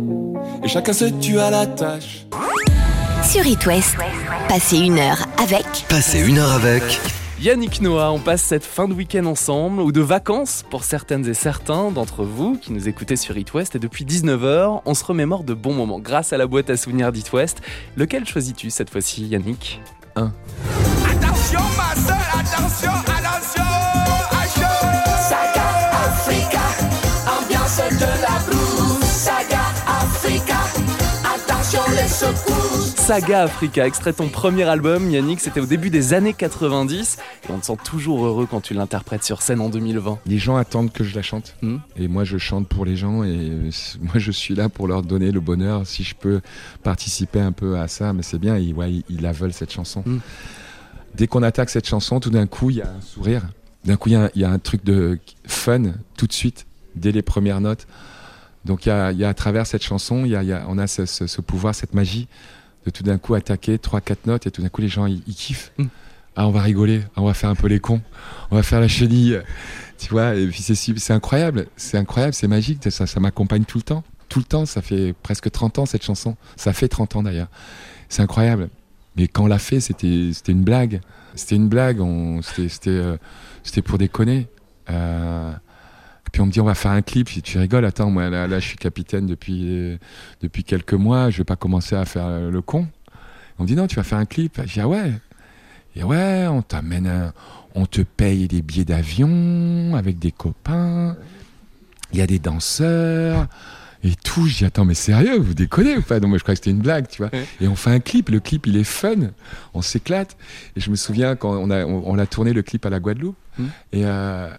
Et 0.62 0.68
chacun 0.68 0.92
se 0.92 1.06
tue 1.06 1.40
à 1.40 1.50
la 1.50 1.66
tâche. 1.66 2.26
Sur 3.24 3.48
It 3.48 3.66
West, 3.66 3.96
passez 4.50 4.78
une 4.78 5.00
heure 5.00 5.26
avec. 5.38 5.66
Passez 5.88 6.20
une 6.28 6.38
heure 6.38 6.52
avec. 6.52 6.84
Yannick 7.40 7.80
Noah, 7.80 8.12
on 8.12 8.20
passe 8.20 8.42
cette 8.42 8.66
fin 8.66 8.90
de 8.90 8.94
week-end 8.94 9.26
ensemble 9.26 9.82
ou 9.82 9.94
de 9.94 10.02
vacances 10.02 10.66
pour 10.70 10.84
certaines 10.84 11.26
et 11.30 11.34
certains 11.34 11.92
d'entre 11.92 12.26
vous 12.26 12.58
qui 12.58 12.74
nous 12.74 12.90
écoutez 12.90 13.16
sur 13.16 13.38
It 13.38 13.54
West 13.54 13.78
et 13.78 13.80
depuis 13.80 14.04
19h, 14.04 14.82
on 14.84 14.94
se 14.94 15.06
remémore 15.06 15.46
de 15.46 15.54
bons 15.54 15.74
moments 15.74 16.00
grâce 16.00 16.34
à 16.34 16.38
la 16.38 16.46
boîte 16.46 16.70
à 16.70 16.76
souvenirs 16.76 17.14
d'It 17.14 17.32
West. 17.32 17.62
Lequel 17.96 18.28
choisis-tu 18.28 18.70
cette 18.70 18.90
fois-ci 18.90 19.28
Yannick? 19.28 19.80
Un. 20.18 20.34
Attention 21.10 21.62
ma 21.78 21.96
soeur, 21.96 22.18
attention, 22.38 22.90
attention, 22.90 23.09
Saga 32.96 33.42
Africa, 33.42 33.88
extrait 33.88 34.14
ton 34.14 34.30
premier 34.30 34.64
album, 34.64 35.10
Yannick, 35.10 35.40
c'était 35.40 35.60
au 35.60 35.66
début 35.66 35.90
des 35.90 36.14
années 36.14 36.34
90 36.34 37.18
et 37.48 37.52
on 37.52 37.58
te 37.58 37.66
sent 37.66 37.78
toujours 37.84 38.26
heureux 38.26 38.48
quand 38.50 38.62
tu 38.62 38.76
l'interprètes 38.76 39.24
sur 39.24 39.42
scène 39.42 39.62
en 39.62 39.70
2020. 39.70 40.20
Les 40.28 40.38
gens 40.38 40.56
attendent 40.56 40.92
que 40.92 41.04
je 41.04 41.16
la 41.16 41.24
chante. 41.24 41.56
Hmm. 41.64 41.78
Et 41.96 42.08
moi, 42.08 42.24
je 42.26 42.38
chante 42.38 42.68
pour 42.68 42.86
les 42.86 42.96
gens 42.96 43.24
et 43.24 43.50
euh, 43.50 43.70
moi, 44.02 44.14
je 44.16 44.32
suis 44.32 44.54
là 44.54 44.70
pour 44.70 44.88
leur 44.88 45.02
donner 45.02 45.32
le 45.32 45.40
bonheur. 45.40 45.88
Si 45.88 46.04
je 46.04 46.14
peux 46.14 46.42
participer 46.84 47.40
un 47.40 47.52
peu 47.52 47.80
à 47.80 47.88
ça, 47.88 48.14
mais 48.14 48.22
c'est 48.22 48.38
bien. 48.38 48.58
Ils, 48.58 48.74
ouais, 48.74 48.92
ils, 48.92 49.04
ils 49.10 49.22
la 49.22 49.32
veulent, 49.32 49.54
cette 49.54 49.72
chanson. 49.72 50.04
Hmm. 50.06 50.20
Dès 51.16 51.26
qu'on 51.26 51.42
attaque 51.42 51.72
cette 51.72 51.88
chanson, 51.88 52.20
tout 52.20 52.30
d'un 52.30 52.46
coup, 52.46 52.70
il 52.70 52.78
y 52.78 52.82
a 52.82 52.90
un 52.90 53.02
sourire. 53.02 53.42
D'un 53.86 53.96
coup, 53.96 54.10
y, 54.10 54.30
il 54.36 54.42
y 54.42 54.46
a 54.46 54.52
un 54.52 54.60
truc 54.60 54.84
de 54.84 55.18
fun 55.48 55.94
tout 56.16 56.28
de 56.28 56.34
suite, 56.34 56.68
dès 56.96 57.12
les 57.12 57.24
premières 57.24 57.62
notes. 57.62 57.88
Donc, 58.66 58.86
il 58.86 58.90
y 58.90 58.92
a, 58.92 59.12
y 59.12 59.24
a 59.24 59.30
à 59.30 59.34
travers 59.34 59.66
cette 59.68 59.84
chanson, 59.84 60.26
y 60.26 60.36
a, 60.36 60.44
y 60.44 60.52
a- 60.52 60.66
on 60.68 60.78
a 60.78 60.88
ce, 60.88 61.06
ce- 61.06 61.28
ce 61.28 61.42
pouvoir, 61.42 61.74
cette 61.76 61.94
magie 61.94 62.28
de 62.86 62.92
tout 62.92 63.04
d'un 63.04 63.18
coup 63.18 63.34
attaquer 63.36 63.78
trois, 63.80 64.02
quatre 64.02 64.26
notes 64.26 64.48
et 64.48 64.52
tout 64.52 64.62
d'un 64.62 64.70
coup, 64.70 64.82
les 64.82 64.88
gens, 64.90 65.06
ils, 65.06 65.22
kiffent. 65.36 65.72
Hmm. 65.78 65.88
Ah, 66.36 66.48
on 66.48 66.52
va 66.52 66.62
rigoler, 66.62 67.02
Ah, 67.16 67.22
on 67.22 67.26
va 67.26 67.34
faire 67.34 67.50
un 67.50 67.56
peu 67.56 67.68
les 67.68 67.80
cons, 67.80 68.02
on 68.52 68.56
va 68.56 68.64
faire 68.64 68.80
la 68.80 68.88
chenille. 68.88 69.42
Tu 69.98 70.10
vois, 70.12 70.36
et 70.36 70.48
puis 70.48 70.62
c'est 70.62 71.12
incroyable, 71.14 71.68
c'est 71.76 71.98
incroyable, 71.98 72.34
c'est 72.34 72.48
magique, 72.48 72.80
ça, 72.90 73.06
ça 73.08 73.20
m'accompagne 73.20 73.66
tout 73.66 73.78
le 73.80 73.84
temps. 73.84 74.04
Tout 74.30 74.40
le 74.40 74.46
temps, 74.46 74.66
ça 74.66 74.82
fait 74.82 75.14
presque 75.24 75.50
30 75.52 75.80
ans 75.80 75.86
cette 75.86 76.04
chanson. 76.04 76.38
Ça 76.56 76.72
fait 76.72 76.88
30 76.88 77.16
ans 77.18 77.24
d'ailleurs. 77.24 77.48
C'est 78.08 78.22
incroyable. 78.22 78.70
Mais 79.18 79.28
quand 79.28 79.44
on 79.44 79.48
l'a 79.48 79.58
fait, 79.60 79.80
c'était 79.82 80.30
c'était 80.34 80.52
une 80.54 80.64
blague. 80.64 81.02
C'était 81.36 81.56
une 81.56 81.68
blague, 81.68 82.00
on- 82.00 82.42
c'était 82.42 82.70
c'était, 82.70 82.90
euh, 82.92 83.18
c'était 83.64 83.82
pour 83.82 83.98
déconner. 83.98 84.48
Euh, 84.90 85.52
puis 86.32 86.42
on 86.42 86.46
me 86.46 86.52
dit 86.52 86.60
on 86.62 86.66
va 86.66 86.76
faire 86.76 86.92
un 86.92 87.02
clip, 87.02 87.30
tu 87.44 87.58
rigoles, 87.58 87.86
attends, 87.86 88.10
moi 88.10 88.30
là, 88.30 88.48
là, 88.48 88.60
je 88.60 88.68
suis 88.68 88.78
capitaine 88.78 89.26
depuis, 89.26 89.64
euh, 89.68 89.98
depuis 90.42 90.64
quelques 90.64 90.94
mois, 90.94 91.30
je 91.30 91.38
vais 91.40 91.44
pas 91.44 91.56
commencer 91.56 91.96
à 91.96 92.06
faire 92.06 92.26
euh, 92.28 92.52
le 92.52 92.62
con. 92.62 92.88
On 93.58 93.64
me 93.64 93.68
dit 93.68 93.76
non, 93.76 93.88
tu 93.88 93.96
vas 93.98 94.04
faire 94.04 94.18
un 94.20 94.26
clip. 94.26 94.60
Je 94.66 94.74
dis 94.74 94.80
ah 94.82 94.88
ouais. 94.88 95.12
Et 95.96 96.04
ouais, 96.04 96.48
on 96.48 96.62
t'amène 96.62 97.32
on 97.76 97.86
te 97.86 98.02
paye 98.02 98.48
des 98.48 98.62
billets 98.62 98.86
d'avion 98.86 99.96
avec 99.96 100.18
des 100.20 100.32
copains. 100.32 101.16
Il 102.14 102.20
y 102.20 102.22
a 102.22 102.28
des 102.28 102.40
danseurs 102.40 103.48
et 104.04 104.12
tout. 104.24 104.48
Je 104.48 104.58
dis 104.60 104.66
attends 104.66 104.86
mais 104.86 104.94
sérieux, 104.94 105.38
vous 105.38 105.54
déconnez 105.54 105.98
ou 105.98 106.02
pas? 106.02 106.20
Non, 106.20 106.28
moi 106.30 106.38
je 106.38 106.44
crois 106.44 106.54
que 106.56 106.60
c'était 106.60 106.72
une 106.72 106.80
blague, 106.82 107.08
tu 107.08 107.22
vois. 107.22 107.32
Et 107.62 107.68
on 107.68 107.76
fait 107.76 107.92
un 107.92 108.00
clip. 108.00 108.30
Le 108.30 108.40
clip 108.40 108.66
il 108.68 108.78
est 108.78 108.84
fun, 108.84 109.16
on 109.74 109.82
s'éclate. 109.82 110.38
Et 110.76 110.80
je 110.80 110.90
me 110.90 110.96
souviens 110.96 111.36
quand 111.36 111.52
on 111.58 111.70
a 111.70 111.86
on, 111.86 112.04
on 112.06 112.18
a 112.18 112.26
tourné 112.26 112.54
le 112.54 112.62
clip 112.62 112.86
à 112.86 112.90
la 112.90 113.00
Guadeloupe 113.00 113.36
Mm. 113.58 113.64
et 113.92 114.06
euh, 114.06 114.50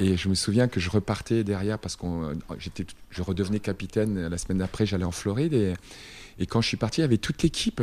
et 0.00 0.16
je 0.16 0.28
me 0.28 0.34
souviens 0.34 0.66
que 0.68 0.80
je 0.80 0.90
repartais 0.90 1.44
derrière 1.44 1.78
parce 1.78 1.96
qu'on 1.96 2.32
j'étais 2.58 2.86
je 3.10 3.22
redevenais 3.22 3.60
capitaine 3.60 4.26
la 4.28 4.38
semaine 4.38 4.58
d'après. 4.58 4.86
J'allais 4.86 5.04
en 5.04 5.10
Floride 5.12 5.52
et 5.52 5.74
et 6.38 6.46
quand 6.46 6.60
je 6.62 6.68
suis 6.68 6.76
parti, 6.78 7.00
il 7.00 7.02
y 7.02 7.04
avait 7.04 7.18
toute 7.18 7.42
l'équipe 7.42 7.82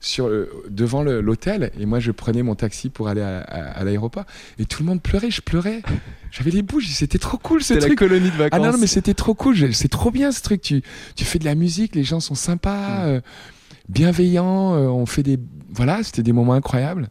sur 0.00 0.30
devant 0.70 1.02
l'hôtel 1.02 1.72
et 1.80 1.84
moi 1.86 1.98
je 1.98 2.12
prenais 2.12 2.42
mon 2.44 2.54
taxi 2.54 2.88
pour 2.88 3.08
aller 3.08 3.20
à, 3.22 3.40
à- 3.40 3.70
à 3.80 3.82
l'aéroport 3.84 4.24
et 4.60 4.64
tout 4.64 4.82
le 4.84 4.88
monde 4.88 5.02
pleurait, 5.02 5.30
je 5.30 5.40
pleurais. 5.40 5.82
J'avais 6.30 6.50
les 6.52 6.62
bouches, 6.62 6.86
c'était 6.88 7.18
trop 7.18 7.36
cool 7.38 7.62
ce 7.62 7.74
C'est 7.74 7.80
la 7.80 7.86
truc. 7.86 7.98
colonie 7.98 8.28
de 8.28 8.34
Ah 8.36 8.38
vacances. 8.44 8.60
non, 8.60 8.72
non, 8.72 8.78
mais 8.78 8.86
c'était 8.86 9.14
trop 9.14 9.34
cool, 9.34 9.74
c'est 9.74 9.88
trop 9.88 10.10
bien 10.12 10.30
ce 10.30 10.40
truc. 10.42 10.60
Tu, 10.60 10.82
tu 11.16 11.24
fais 11.24 11.38
de 11.40 11.44
la 11.44 11.54
musique, 11.56 11.96
les 11.96 12.04
gens 12.04 12.20
sont 12.20 12.36
sympas, 12.36 13.06
Mm. 13.06 13.08
euh, 13.08 13.20
bienveillants, 13.88 14.74
euh, 14.74 14.86
on 14.88 15.06
fait 15.06 15.22
des. 15.22 15.38
Voilà, 15.70 16.02
c'était 16.02 16.22
des 16.22 16.32
moments 16.32 16.54
incroyables. 16.54 17.08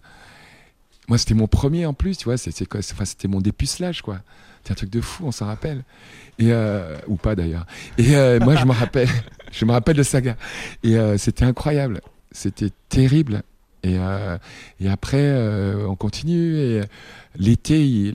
Moi, 1.07 1.17
c'était 1.17 1.33
mon 1.33 1.47
premier 1.47 1.85
en 1.85 1.93
plus, 1.93 2.17
tu 2.17 2.25
vois, 2.25 2.35
enfin, 2.35 3.05
c'était 3.05 3.27
mon 3.27 3.39
dépucelage, 3.41 4.01
quoi. 4.01 4.19
C'est 4.63 4.71
un 4.73 4.75
truc 4.75 4.89
de 4.89 4.99
fou, 4.99 5.23
on 5.25 5.31
s'en 5.31 5.45
rappelle. 5.45 5.83
Et, 6.39 6.51
euh, 6.51 6.97
ou 7.07 7.15
pas 7.15 7.35
d'ailleurs. 7.35 7.65
Et 7.97 8.15
euh, 8.17 8.39
moi, 8.41 8.55
je 8.55 8.65
me 8.65 8.73
rappelle, 8.73 9.07
je 9.51 9.63
me 9.65 9.71
rappelle 9.71 9.95
de 9.95 10.03
Saga. 10.03 10.35
Et 10.83 10.97
euh, 10.97 11.17
c'était 11.17 11.45
incroyable, 11.45 12.01
c'était 12.31 12.71
terrible. 12.89 13.43
Et, 13.83 13.97
euh, 13.97 14.37
et 14.81 14.89
après, 14.89 15.21
euh, 15.21 15.87
on 15.87 15.95
continue. 15.95 16.55
Et 16.57 16.81
euh, 16.81 16.83
l'été, 17.37 18.13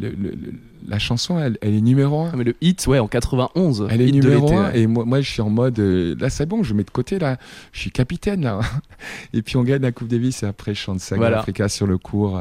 la 0.87 0.99
chanson, 0.99 1.39
elle, 1.39 1.57
elle 1.63 1.75
est 1.75 1.81
numéro 1.81 2.21
un. 2.23 2.31
Ah, 2.33 2.37
mais 2.37 2.45
le 2.45 2.57
hit, 2.61 2.87
ouais, 2.89 2.99
en 2.99 3.09
91. 3.09 3.87
Elle 3.91 4.03
est 4.03 4.11
numéro 4.11 4.47
l'été, 4.49 4.55
un 4.57 4.65
ouais. 4.71 4.81
et 4.81 4.87
moi, 4.87 5.05
moi 5.07 5.21
je 5.23 5.31
suis 5.31 5.41
en 5.41 5.49
mode 5.49 5.79
là 5.79 6.29
c'est 6.29 6.45
bon 6.47 6.63
je 6.65 6.75
mets 6.75 6.83
de 6.83 6.91
côté 6.91 7.19
là 7.21 7.37
je 7.73 7.79
suis 7.81 7.91
capitaine 7.93 8.43
là 8.43 8.61
et 9.33 9.43
puis 9.43 9.57
on 9.57 9.63
gagne 9.63 9.83
la 9.83 9.93
Coupe 9.93 10.09
Davis 10.09 10.43
et 10.43 10.47
après 10.47 10.75
je 10.75 10.81
chante 10.81 10.99
Saga 11.01 11.21
Voilà. 11.21 11.39
Africa 11.41 11.69
sur 11.69 11.87
le 11.87 11.99
cours 11.99 12.41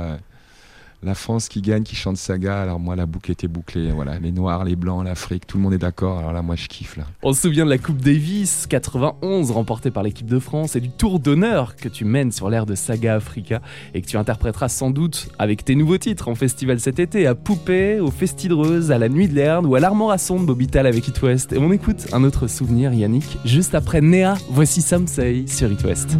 la 1.03 1.15
France 1.15 1.47
qui 1.49 1.61
gagne 1.61 1.83
qui 1.83 1.95
chante 1.95 2.17
Saga 2.17 2.61
alors 2.61 2.79
moi 2.79 2.95
la 2.95 3.05
boucle 3.05 3.31
était 3.31 3.47
bouclée 3.47 3.91
voilà 3.91 4.19
les 4.19 4.31
noirs 4.31 4.63
les 4.63 4.75
blancs 4.75 5.03
l'Afrique 5.03 5.47
tout 5.47 5.57
le 5.57 5.63
monde 5.63 5.73
est 5.73 5.79
d'accord 5.79 6.19
alors 6.19 6.33
là 6.33 6.41
moi 6.41 6.55
je 6.55 6.67
kiffe 6.67 6.99
On 7.23 7.33
se 7.33 7.41
souvient 7.41 7.65
de 7.65 7.69
la 7.69 7.77
Coupe 7.77 8.01
Davis 8.01 8.67
91 8.67 9.51
remportée 9.51 9.91
par 9.91 10.03
l'équipe 10.03 10.27
de 10.27 10.39
France 10.39 10.75
et 10.75 10.81
du 10.81 10.89
tour 10.89 11.19
d'honneur 11.19 11.75
que 11.75 11.89
tu 11.89 12.05
mènes 12.05 12.31
sur 12.31 12.49
l'air 12.49 12.65
de 12.65 12.75
Saga 12.75 13.15
Africa 13.15 13.61
et 13.93 14.01
que 14.01 14.07
tu 14.07 14.17
interpréteras 14.17 14.69
sans 14.69 14.91
doute 14.91 15.29
avec 15.39 15.65
tes 15.65 15.75
nouveaux 15.75 15.97
titres 15.97 16.27
en 16.27 16.35
festival 16.35 16.79
cet 16.79 16.99
été 16.99 17.27
à 17.27 17.35
Poupée, 17.35 17.99
au 17.99 18.11
Festidreuse, 18.11 18.91
à 18.91 18.97
la 18.97 19.09
Nuit 19.09 19.27
de 19.27 19.35
l'Erne 19.35 19.65
ou 19.65 19.75
à 19.75 19.79
l'Armorasson 19.79 20.39
de 20.39 20.45
Bobital 20.45 20.85
avec 20.87 21.07
It. 21.07 21.21
Et 21.51 21.57
on 21.57 21.71
écoute 21.71 22.07
un 22.13 22.23
autre 22.23 22.47
souvenir 22.47 22.93
Yannick 22.93 23.37
juste 23.45 23.75
après 23.75 24.01
Néa. 24.01 24.35
Voici 24.49 24.81
Say 24.81 25.45
sur 25.47 25.71
It 25.71 25.83
West. 25.83 26.17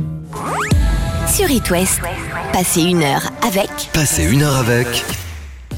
Sur 1.31 1.49
It 1.49 1.69
West, 1.71 2.01
passez 2.51 2.81
une 2.81 3.03
heure 3.03 3.31
avec. 3.41 3.69
Passez 3.93 4.29
une 4.29 4.41
heure 4.41 4.57
avec. 4.57 5.05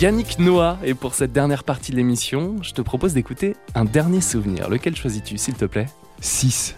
Yannick 0.01 0.39
Noah 0.39 0.79
et 0.83 0.95
pour 0.95 1.13
cette 1.13 1.31
dernière 1.31 1.63
partie 1.63 1.91
de 1.91 1.97
l'émission, 1.97 2.55
je 2.63 2.71
te 2.71 2.81
propose 2.81 3.13
d'écouter 3.13 3.55
un 3.75 3.85
dernier 3.85 4.19
souvenir. 4.19 4.67
Lequel 4.67 4.95
choisis-tu 4.95 5.37
s'il 5.37 5.53
te 5.53 5.65
plaît? 5.65 5.85
6 6.21 6.75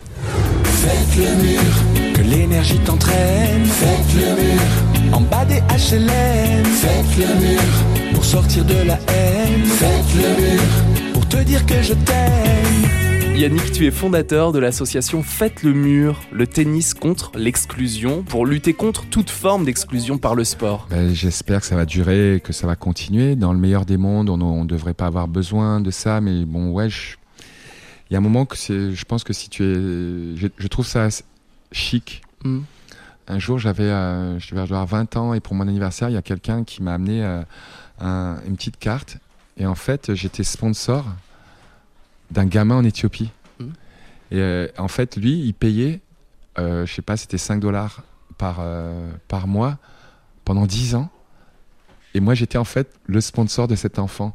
Faites 0.64 1.16
le 1.16 1.36
mur, 1.42 2.16
que 2.16 2.22
l'énergie 2.22 2.80
t'entraîne. 2.80 3.64
Faites 3.64 4.14
le 4.14 4.44
mur, 4.44 5.14
en 5.14 5.22
bas 5.22 5.46
des 5.46 5.62
HLM. 5.70 6.66
Faites 6.66 7.18
le 7.18 7.34
mur, 7.48 8.14
pour 8.14 8.26
sortir 8.26 8.66
de 8.66 8.84
la 8.86 9.00
haine. 9.08 9.64
Faites 9.64 10.16
le 10.16 10.42
mur, 10.42 11.14
pour 11.14 11.26
te 11.30 11.38
dire 11.38 11.66
que 11.66 11.82
je 11.82 11.94
t'aime. 11.94 13.05
Yannick, 13.38 13.72
tu 13.74 13.86
es 13.86 13.92
fondateur 13.92 14.52
de 14.54 14.60
l'association 14.60 15.22
Faites 15.22 15.62
le 15.64 15.74
mur, 15.74 16.22
le 16.32 16.48
tennis 16.48 16.94
contre 16.94 17.32
l'exclusion, 17.36 18.24
pour 18.24 18.46
lutter 18.46 18.74
contre 18.74 19.06
toute 19.08 19.30
forme 19.30 19.66
d'exclusion 19.66 20.18
par 20.18 20.36
le 20.36 20.44
sport. 20.46 20.88
Ben, 20.90 21.14
j'espère 21.14 21.60
que 21.60 21.66
ça 21.68 21.76
va 21.76 21.86
durer 21.86 22.42
que 22.44 22.54
ça 22.54 22.66
va 22.66 22.76
continuer 22.78 23.36
dans 23.36 23.52
le 23.52 23.60
meilleur 23.60 23.86
des 23.86 23.98
mondes 23.98 24.30
on 24.30 24.64
ne 24.64 24.68
devrait 24.68 24.94
pas 24.94 25.08
avoir 25.08 25.28
besoin 25.28 25.82
de 25.82 25.92
ça 25.92 26.22
mais 26.22 26.46
bon 26.46 26.72
ouais 26.72 26.90
je- 26.90 27.18
il 28.10 28.14
y 28.14 28.16
a 28.16 28.20
un 28.20 28.22
moment 28.22 28.46
que 28.46 28.56
je 28.56 29.04
pense 29.06 29.24
que 29.24 29.34
si 29.34 29.50
tu 29.50 29.64
es 29.64 30.36
je, 30.38 30.48
je 30.58 30.68
trouve 30.68 30.86
ça 30.88 31.08
chic 31.72 32.22
Mm. 32.44 32.60
un 33.28 33.40
jour, 33.40 33.58
j'avais, 33.58 33.84
euh, 33.84 34.38
je 34.40 34.52
devais 34.52 34.62
avoir 34.62 34.86
20 34.86 35.18
ans 35.18 35.34
et 35.34 35.40
pour 35.40 35.56
mon 35.56 35.68
anniversaire, 35.68 36.10
il 36.10 36.14
y 36.14 36.18
a 36.18 36.22
quelqu'un 36.22 36.64
qui 36.64 36.84
m'a 36.84 36.94
amené 36.94 37.24
euh, 37.24 37.42
un- 38.00 38.38
une 38.48 38.56
petite 38.56 38.78
carte. 38.78 39.18
Et 39.58 39.66
en 39.66 39.74
fait, 39.74 40.14
j'étais 40.14 40.44
sponsor 40.44 41.06
d'un 42.32 42.46
gamin 42.46 42.76
en 42.76 42.84
Éthiopie. 42.84 43.32
Mhm. 43.60 43.74
Et 44.32 44.40
euh, 44.40 44.68
en 44.78 44.88
fait, 44.88 45.16
lui, 45.16 45.40
il 45.40 45.54
payait, 45.54 46.02
euh, 46.58 46.86
je 46.86 46.94
sais 46.94 47.02
pas, 47.02 47.18
c'était 47.18 47.38
5 47.38 47.60
dollars 47.60 48.04
par, 48.38 48.58
euh, 48.60 49.12
par 49.28 49.48
mois 49.48 49.78
pendant 50.44 50.66
10 50.66 50.96
ans. 50.96 51.10
Et 52.14 52.22
moi, 52.22 52.34
j'étais 52.34 52.58
en 52.58 52.64
fait 52.64 52.94
le 53.08 53.20
sponsor 53.20 53.68
de 53.68 53.76
cet 53.76 54.00
enfant. 54.00 54.34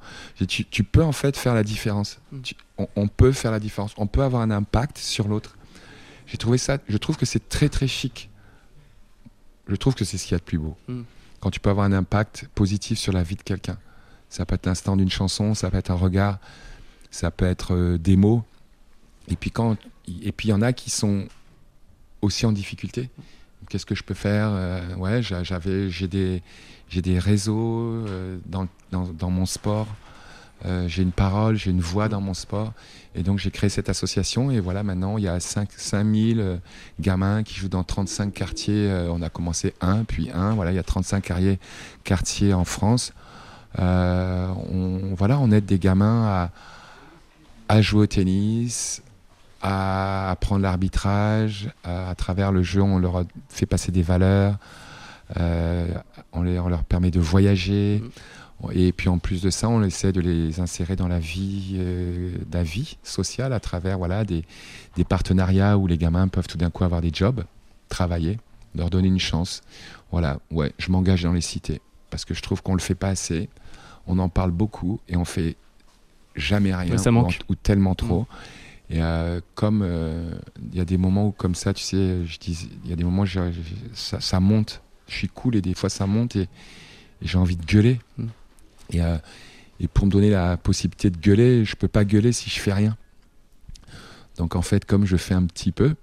Tu, 0.48 0.66
tu 0.66 0.84
peux 0.84 1.02
en 1.02 1.12
fait 1.12 1.36
faire 1.36 1.54
la 1.54 1.62
différence. 1.62 2.20
Tu- 2.42 2.54
on, 2.76 2.86
on 2.94 3.08
peut 3.08 3.32
faire 3.32 3.50
la 3.50 3.60
différence. 3.60 3.94
On 3.96 4.06
peut 4.06 4.22
avoir 4.22 4.42
un 4.42 4.50
impact 4.50 4.98
sur 4.98 5.28
l'autre. 5.28 5.56
J'ai 6.26 6.36
trouvé 6.36 6.58
ça, 6.58 6.78
je 6.88 6.96
trouve 6.98 7.16
que 7.16 7.26
c'est 7.26 7.48
très 7.48 7.68
très 7.68 7.88
chic. 7.88 8.28
Je 9.66 9.74
trouve 9.76 9.94
que 9.94 10.04
c'est 10.04 10.18
ce 10.18 10.24
qu'il 10.24 10.32
y 10.32 10.34
a 10.36 10.38
de 10.38 10.44
plus 10.44 10.58
beau. 10.58 10.76
Mm. 10.88 11.02
Quand 11.40 11.50
tu 11.50 11.58
peux 11.58 11.70
avoir 11.70 11.86
un 11.86 11.92
impact 11.92 12.48
positif 12.54 12.98
sur 12.98 13.12
la 13.12 13.22
vie 13.22 13.36
de 13.36 13.42
quelqu'un. 13.42 13.78
Ça 14.28 14.44
peut 14.44 14.54
être 14.54 14.66
l'instant 14.66 14.96
d'une 14.96 15.10
chanson, 15.10 15.54
ça 15.54 15.70
peut 15.70 15.78
être 15.78 15.90
un 15.90 15.96
regard, 15.96 16.38
ça 17.10 17.30
peut 17.30 17.46
être 17.46 17.74
euh, 17.74 17.98
des 17.98 18.16
mots. 18.16 18.42
Et 19.28 19.36
puis 19.36 19.50
quand, 19.50 19.76
et 20.22 20.32
puis 20.32 20.48
il 20.48 20.50
y 20.50 20.54
en 20.54 20.62
a 20.62 20.72
qui 20.72 20.90
sont 20.90 21.26
aussi 22.22 22.46
en 22.46 22.52
difficulté. 22.52 23.10
Qu'est-ce 23.68 23.86
que 23.86 23.94
je 23.94 24.02
peux 24.02 24.14
faire 24.14 24.48
Euh, 24.50 24.94
Ouais, 24.96 25.22
j'avais, 25.22 25.90
j'ai 25.90 26.08
des, 26.08 26.42
j'ai 26.88 27.02
des 27.02 27.18
réseaux 27.18 27.80
euh, 27.80 28.38
dans, 28.46 28.66
dans, 28.90 29.04
dans 29.04 29.30
mon 29.30 29.46
sport 29.46 29.88
j'ai 30.88 31.02
une 31.02 31.12
parole, 31.12 31.56
j'ai 31.56 31.70
une 31.70 31.80
voix 31.80 32.10
dans 32.10 32.20
mon 32.20 32.34
sport. 32.34 32.74
Et 33.14 33.22
donc 33.22 33.38
j'ai 33.38 33.50
créé 33.50 33.70
cette 33.70 33.88
association 33.88 34.50
et 34.50 34.60
voilà 34.60 34.82
maintenant 34.82 35.16
il 35.16 35.24
y 35.24 35.28
a 35.28 35.40
5, 35.40 35.70
5000 35.74 36.38
euh, 36.38 36.58
gamins 37.00 37.42
qui 37.42 37.54
jouent 37.54 37.70
dans 37.70 37.82
35 37.82 38.34
quartiers. 38.34 38.92
On 39.08 39.22
a 39.22 39.30
commencé 39.30 39.72
un, 39.80 40.04
puis 40.04 40.30
un, 40.34 40.52
voilà 40.52 40.70
il 40.70 40.74
y 40.74 40.78
a 40.78 40.82
35 40.82 41.24
quartiers, 41.24 41.58
quartiers 42.04 42.52
en 42.52 42.66
France. 42.66 43.14
On, 43.78 45.14
voilà, 45.16 45.38
on 45.38 45.50
aide 45.50 45.64
des 45.64 45.78
gamins 45.78 46.26
à, 46.26 46.50
à 47.70 47.82
jouer 47.82 48.02
au 48.02 48.06
tennis, 48.06 49.02
à 49.62 50.30
apprendre 50.32 50.62
l'arbitrage, 50.62 51.70
à, 51.84 52.10
à 52.10 52.14
travers 52.16 52.50
le 52.50 52.62
jeu 52.62 52.82
on 52.82 52.98
leur 52.98 53.24
fait 53.48 53.66
passer 53.66 53.92
des 53.92 54.02
valeurs, 54.02 54.56
euh, 55.38 55.86
on, 56.32 56.42
les- 56.42 56.58
on 56.58 56.68
leur 56.68 56.82
permet 56.82 57.10
de 57.12 57.20
voyager. 57.20 58.02
Et 58.72 58.92
puis 58.92 59.08
en 59.08 59.18
plus 59.18 59.40
de 59.40 59.48
ça, 59.50 59.68
on 59.68 59.82
essaie 59.82 60.12
de 60.12 60.20
les 60.20 60.60
insérer 60.60 60.94
dans 60.96 61.08
la 61.08 61.18
vie, 61.20 61.76
euh, 61.76 62.32
la 62.52 62.62
vie 62.62 62.98
sociale 63.02 63.52
à 63.54 63.60
travers 63.60 63.96
voilà, 63.98 64.24
des, 64.24 64.44
des 64.96 65.04
partenariats 65.04 65.78
où 65.78 65.86
les 65.86 65.96
gamins 65.96 66.28
peuvent 66.28 66.48
tout 66.48 66.58
d'un 66.58 66.68
coup 66.70 66.84
avoir 66.84 67.00
des 67.00 67.10
jobs, 67.12 67.42
travailler, 67.88 68.38
leur 68.74 68.90
donner 68.90 69.08
une 69.08 69.18
chance. 69.20 69.62
Voilà, 70.10 70.40
ouais, 70.50 70.72
je 70.78 70.90
m'engage 70.90 71.22
dans 71.22 71.32
les 71.32 71.40
cités 71.40 71.80
parce 72.10 72.24
que 72.26 72.34
je 72.34 72.42
trouve 72.42 72.62
qu'on 72.62 72.74
le 72.74 72.80
fait 72.80 72.94
pas 72.96 73.08
assez. 73.08 73.48
On 74.06 74.18
en 74.18 74.28
parle 74.28 74.50
beaucoup 74.50 75.00
et 75.08 75.16
on 75.16 75.24
fait 75.24 75.56
jamais 76.40 76.74
rien 76.74 76.94
ou, 77.10 77.12
manque. 77.12 77.38
en- 77.48 77.52
ou 77.52 77.54
tellement 77.54 77.94
trop. 77.94 78.26
Et 78.92 79.00
euh, 79.02 79.40
comme 79.54 79.82
euh, 79.84 80.34
il 80.72 80.76
y 80.78 80.80
a 80.80 80.84
des 80.84 80.96
moments 80.98 81.28
où 81.28 81.30
comme 81.32 81.54
ça, 81.54 81.72
tu 81.72 81.82
sais, 81.84 82.24
je 82.26 82.38
dis, 82.38 82.68
il 82.84 82.90
y 82.90 82.92
a 82.92 82.96
des 82.96 83.04
moments 83.04 83.22
où 83.22 83.26
je- 83.26 83.52
je- 83.52 83.60
ça, 83.94 84.20
ça 84.20 84.40
monte. 84.40 84.82
Je 85.06 85.14
suis 85.14 85.28
cool 85.28 85.54
et 85.56 85.62
des 85.62 85.74
fois 85.74 85.88
ça 85.88 86.06
monte 86.06 86.34
et, 86.36 86.42
et 86.42 86.48
j'ai 87.22 87.38
envie 87.38 87.56
de 87.56 87.64
gueuler. 87.64 88.00
Mm. 88.18 88.26
Et, 88.92 89.02
euh, 89.02 89.16
et 89.78 89.86
pour 89.88 90.06
me 90.06 90.10
donner 90.10 90.30
la 90.30 90.56
possibilité 90.56 91.10
de 91.10 91.16
gueuler, 91.18 91.64
je 91.64 91.76
peux 91.76 91.86
pas 91.88 92.04
gueuler 92.04 92.32
si 92.32 92.50
je 92.50 92.58
fais 92.60 92.72
rien. 92.72 92.96
Donc 94.36 94.56
en 94.56 94.62
fait, 94.62 94.84
comme 94.84 95.06
je 95.06 95.16
fais 95.16 95.34
un 95.34 95.44
petit 95.44 95.70
peu, 95.72 95.94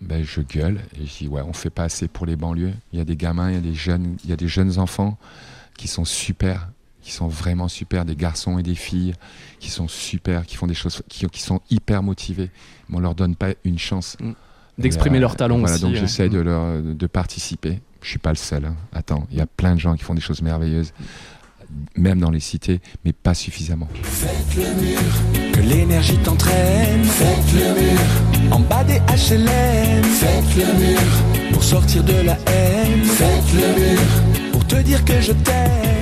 ben, 0.00 0.22
je 0.24 0.40
gueule 0.40 0.80
et 1.00 1.06
je 1.06 1.18
dis 1.18 1.28
ouais, 1.28 1.42
on 1.42 1.52
fait 1.52 1.70
pas 1.70 1.84
assez 1.84 2.08
pour 2.08 2.26
les 2.26 2.36
banlieues. 2.36 2.72
Il 2.92 2.98
y 2.98 3.02
a 3.02 3.04
des 3.04 3.16
gamins, 3.16 3.50
il 3.50 3.54
y 3.54 3.58
a 3.58 3.62
des 3.62 3.74
jeunes, 3.74 4.16
il 4.24 4.30
y 4.30 4.32
a 4.32 4.36
des 4.36 4.48
jeunes 4.48 4.78
enfants 4.78 5.18
qui 5.76 5.88
sont 5.88 6.04
super, 6.04 6.68
qui 7.02 7.12
sont 7.12 7.28
vraiment 7.28 7.68
super, 7.68 8.04
des 8.04 8.16
garçons 8.16 8.58
et 8.58 8.62
des 8.62 8.74
filles 8.74 9.14
qui 9.58 9.70
sont 9.70 9.88
super, 9.88 10.44
qui 10.46 10.56
font 10.56 10.66
des 10.66 10.74
choses, 10.74 11.02
qui, 11.08 11.26
qui 11.26 11.40
sont 11.42 11.60
hyper 11.70 12.02
motivés. 12.02 12.50
Mais 12.88 12.96
on 12.96 13.00
leur 13.00 13.14
donne 13.14 13.36
pas 13.36 13.50
une 13.64 13.78
chance 13.78 14.16
Mm. 14.20 14.32
D'exprimer 14.78 15.18
Et, 15.18 15.20
leur 15.20 15.36
talent 15.36 15.58
voilà, 15.58 15.74
aussi, 15.74 15.82
Donc 15.82 15.92
ouais. 15.94 16.00
j'essaie 16.00 16.28
de 16.30 16.40
Mm. 16.40 16.44
leur 16.44 16.82
de 16.82 17.06
participer. 17.06 17.80
Je 18.02 18.08
suis 18.08 18.18
pas 18.18 18.30
le 18.30 18.36
seul. 18.36 18.64
hein. 18.64 18.76
Attends, 18.94 19.26
il 19.30 19.36
y 19.36 19.40
a 19.42 19.46
plein 19.46 19.74
de 19.74 19.80
gens 19.80 19.94
qui 19.94 20.04
font 20.04 20.14
des 20.14 20.22
choses 20.22 20.40
merveilleuses, 20.40 20.92
même 21.96 22.18
dans 22.18 22.30
les 22.30 22.40
cités, 22.40 22.80
mais 23.04 23.12
pas 23.12 23.34
suffisamment. 23.34 23.88
Faites 24.02 24.56
le 24.56 24.74
mur, 24.80 25.52
que 25.52 25.60
l'énergie 25.60 26.16
t'entraîne. 26.18 27.04
Faites 27.04 27.52
le 27.52 27.80
mur, 27.80 28.52
en 28.52 28.60
bas 28.60 28.84
des 28.84 29.00
HLM. 29.00 30.02
Faites 30.04 30.56
le 30.56 30.72
mur, 30.78 31.52
pour 31.52 31.62
sortir 31.62 32.02
de 32.02 32.14
la 32.24 32.38
haine. 32.46 33.04
Faites 33.04 33.52
le 33.54 33.80
mur, 33.80 34.00
pour 34.52 34.66
te 34.66 34.76
dire 34.76 35.04
que 35.04 35.20
je 35.20 35.32
t'aime. 35.32 35.99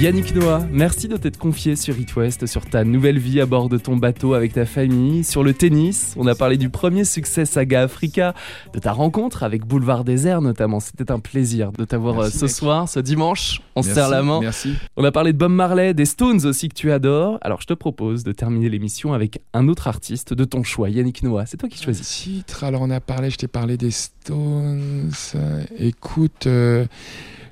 Yannick 0.00 0.34
Noah, 0.34 0.66
merci 0.70 1.08
de 1.08 1.16
t'être 1.16 1.38
confié 1.38 1.76
sur 1.76 1.98
It 1.98 2.14
West, 2.16 2.44
sur 2.46 2.66
ta 2.66 2.84
nouvelle 2.84 3.18
vie 3.18 3.40
à 3.40 3.46
bord 3.46 3.70
de 3.70 3.78
ton 3.78 3.96
bateau 3.96 4.34
avec 4.34 4.52
ta 4.52 4.66
famille, 4.66 5.24
sur 5.24 5.42
le 5.42 5.54
tennis. 5.54 6.14
On 6.18 6.26
a 6.26 6.34
parlé 6.34 6.58
du 6.58 6.68
premier 6.68 7.04
succès 7.04 7.46
Saga 7.46 7.82
Africa, 7.82 8.34
de 8.74 8.80
ta 8.80 8.92
rencontre 8.92 9.44
avec 9.44 9.64
Boulevard 9.64 10.04
Désert 10.04 10.42
notamment. 10.42 10.80
C'était 10.80 11.10
un 11.10 11.20
plaisir 11.20 11.72
de 11.72 11.84
t'avoir 11.86 12.16
Merci, 12.16 12.36
euh, 12.36 12.40
ce 12.40 12.44
mec. 12.44 12.54
soir, 12.54 12.88
ce 12.88 13.00
dimanche. 13.00 13.62
On 13.76 13.82
se 13.82 13.94
serre 13.94 14.10
la 14.10 14.22
main. 14.22 14.40
Merci. 14.40 14.74
On 14.98 15.04
a 15.04 15.12
parlé 15.12 15.32
de 15.32 15.38
Bob 15.38 15.52
Marley, 15.52 15.94
des 15.94 16.04
Stones 16.06 16.44
aussi 16.44 16.68
que 16.68 16.74
tu 16.74 16.92
adores. 16.92 17.38
Alors 17.40 17.62
je 17.62 17.66
te 17.66 17.74
propose 17.74 18.24
de 18.24 18.32
terminer 18.32 18.68
l'émission 18.68 19.14
avec 19.14 19.40
un 19.54 19.68
autre 19.68 19.86
artiste 19.88 20.34
de 20.34 20.44
ton 20.44 20.64
choix, 20.64 20.90
Yannick 20.90 21.22
Noah. 21.22 21.46
C'est 21.46 21.56
toi 21.56 21.68
qui 21.68 21.82
choisis. 21.82 22.06
Titre, 22.06 22.64
alors 22.64 22.82
on 22.82 22.90
a 22.90 23.00
parlé, 23.00 23.30
je 23.30 23.36
t'ai 23.36 23.48
parlé 23.48 23.78
des 23.78 23.92
Stones. 23.92 25.10
Euh, 25.34 25.64
Écoute, 25.78 26.46
euh, 26.46 26.84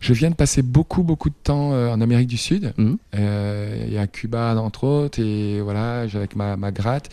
je 0.02 0.12
viens 0.12 0.30
de 0.30 0.34
passer 0.34 0.62
beaucoup, 0.62 1.04
beaucoup 1.04 1.30
de 1.30 1.34
temps 1.42 1.72
euh, 1.72 1.88
en 1.88 2.00
Amérique 2.00 2.26
du 2.26 2.36
Sud. 2.36 2.74
Mhm. 2.76 2.98
Euh, 3.14 3.84
Il 3.86 3.94
y 3.94 3.98
a 3.98 4.06
Cuba, 4.08 4.54
entre 4.56 4.84
autres, 4.84 5.20
et 5.20 5.60
voilà, 5.60 6.08
j'ai 6.08 6.18
avec 6.18 6.34
ma, 6.34 6.56
ma 6.56 6.72
gratte. 6.72 7.08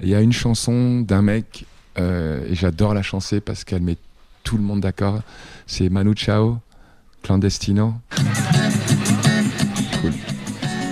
Il 0.00 0.08
y 0.08 0.14
a 0.14 0.20
une 0.20 0.32
chanson 0.32 1.00
d'un 1.00 1.22
mec, 1.22 1.64
euh, 1.98 2.44
et 2.50 2.56
j'adore 2.56 2.94
la 2.94 3.02
chanter 3.02 3.40
parce 3.40 3.62
qu'elle 3.62 3.82
met 3.82 3.96
tout 4.42 4.56
le 4.56 4.64
monde 4.64 4.80
d'accord. 4.80 5.20
C'est 5.68 5.88
Manu 5.88 6.14
Chao, 6.16 6.58
Clandestino. 7.22 7.94
Cool. 10.00 10.12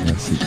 Merci. 0.07 0.39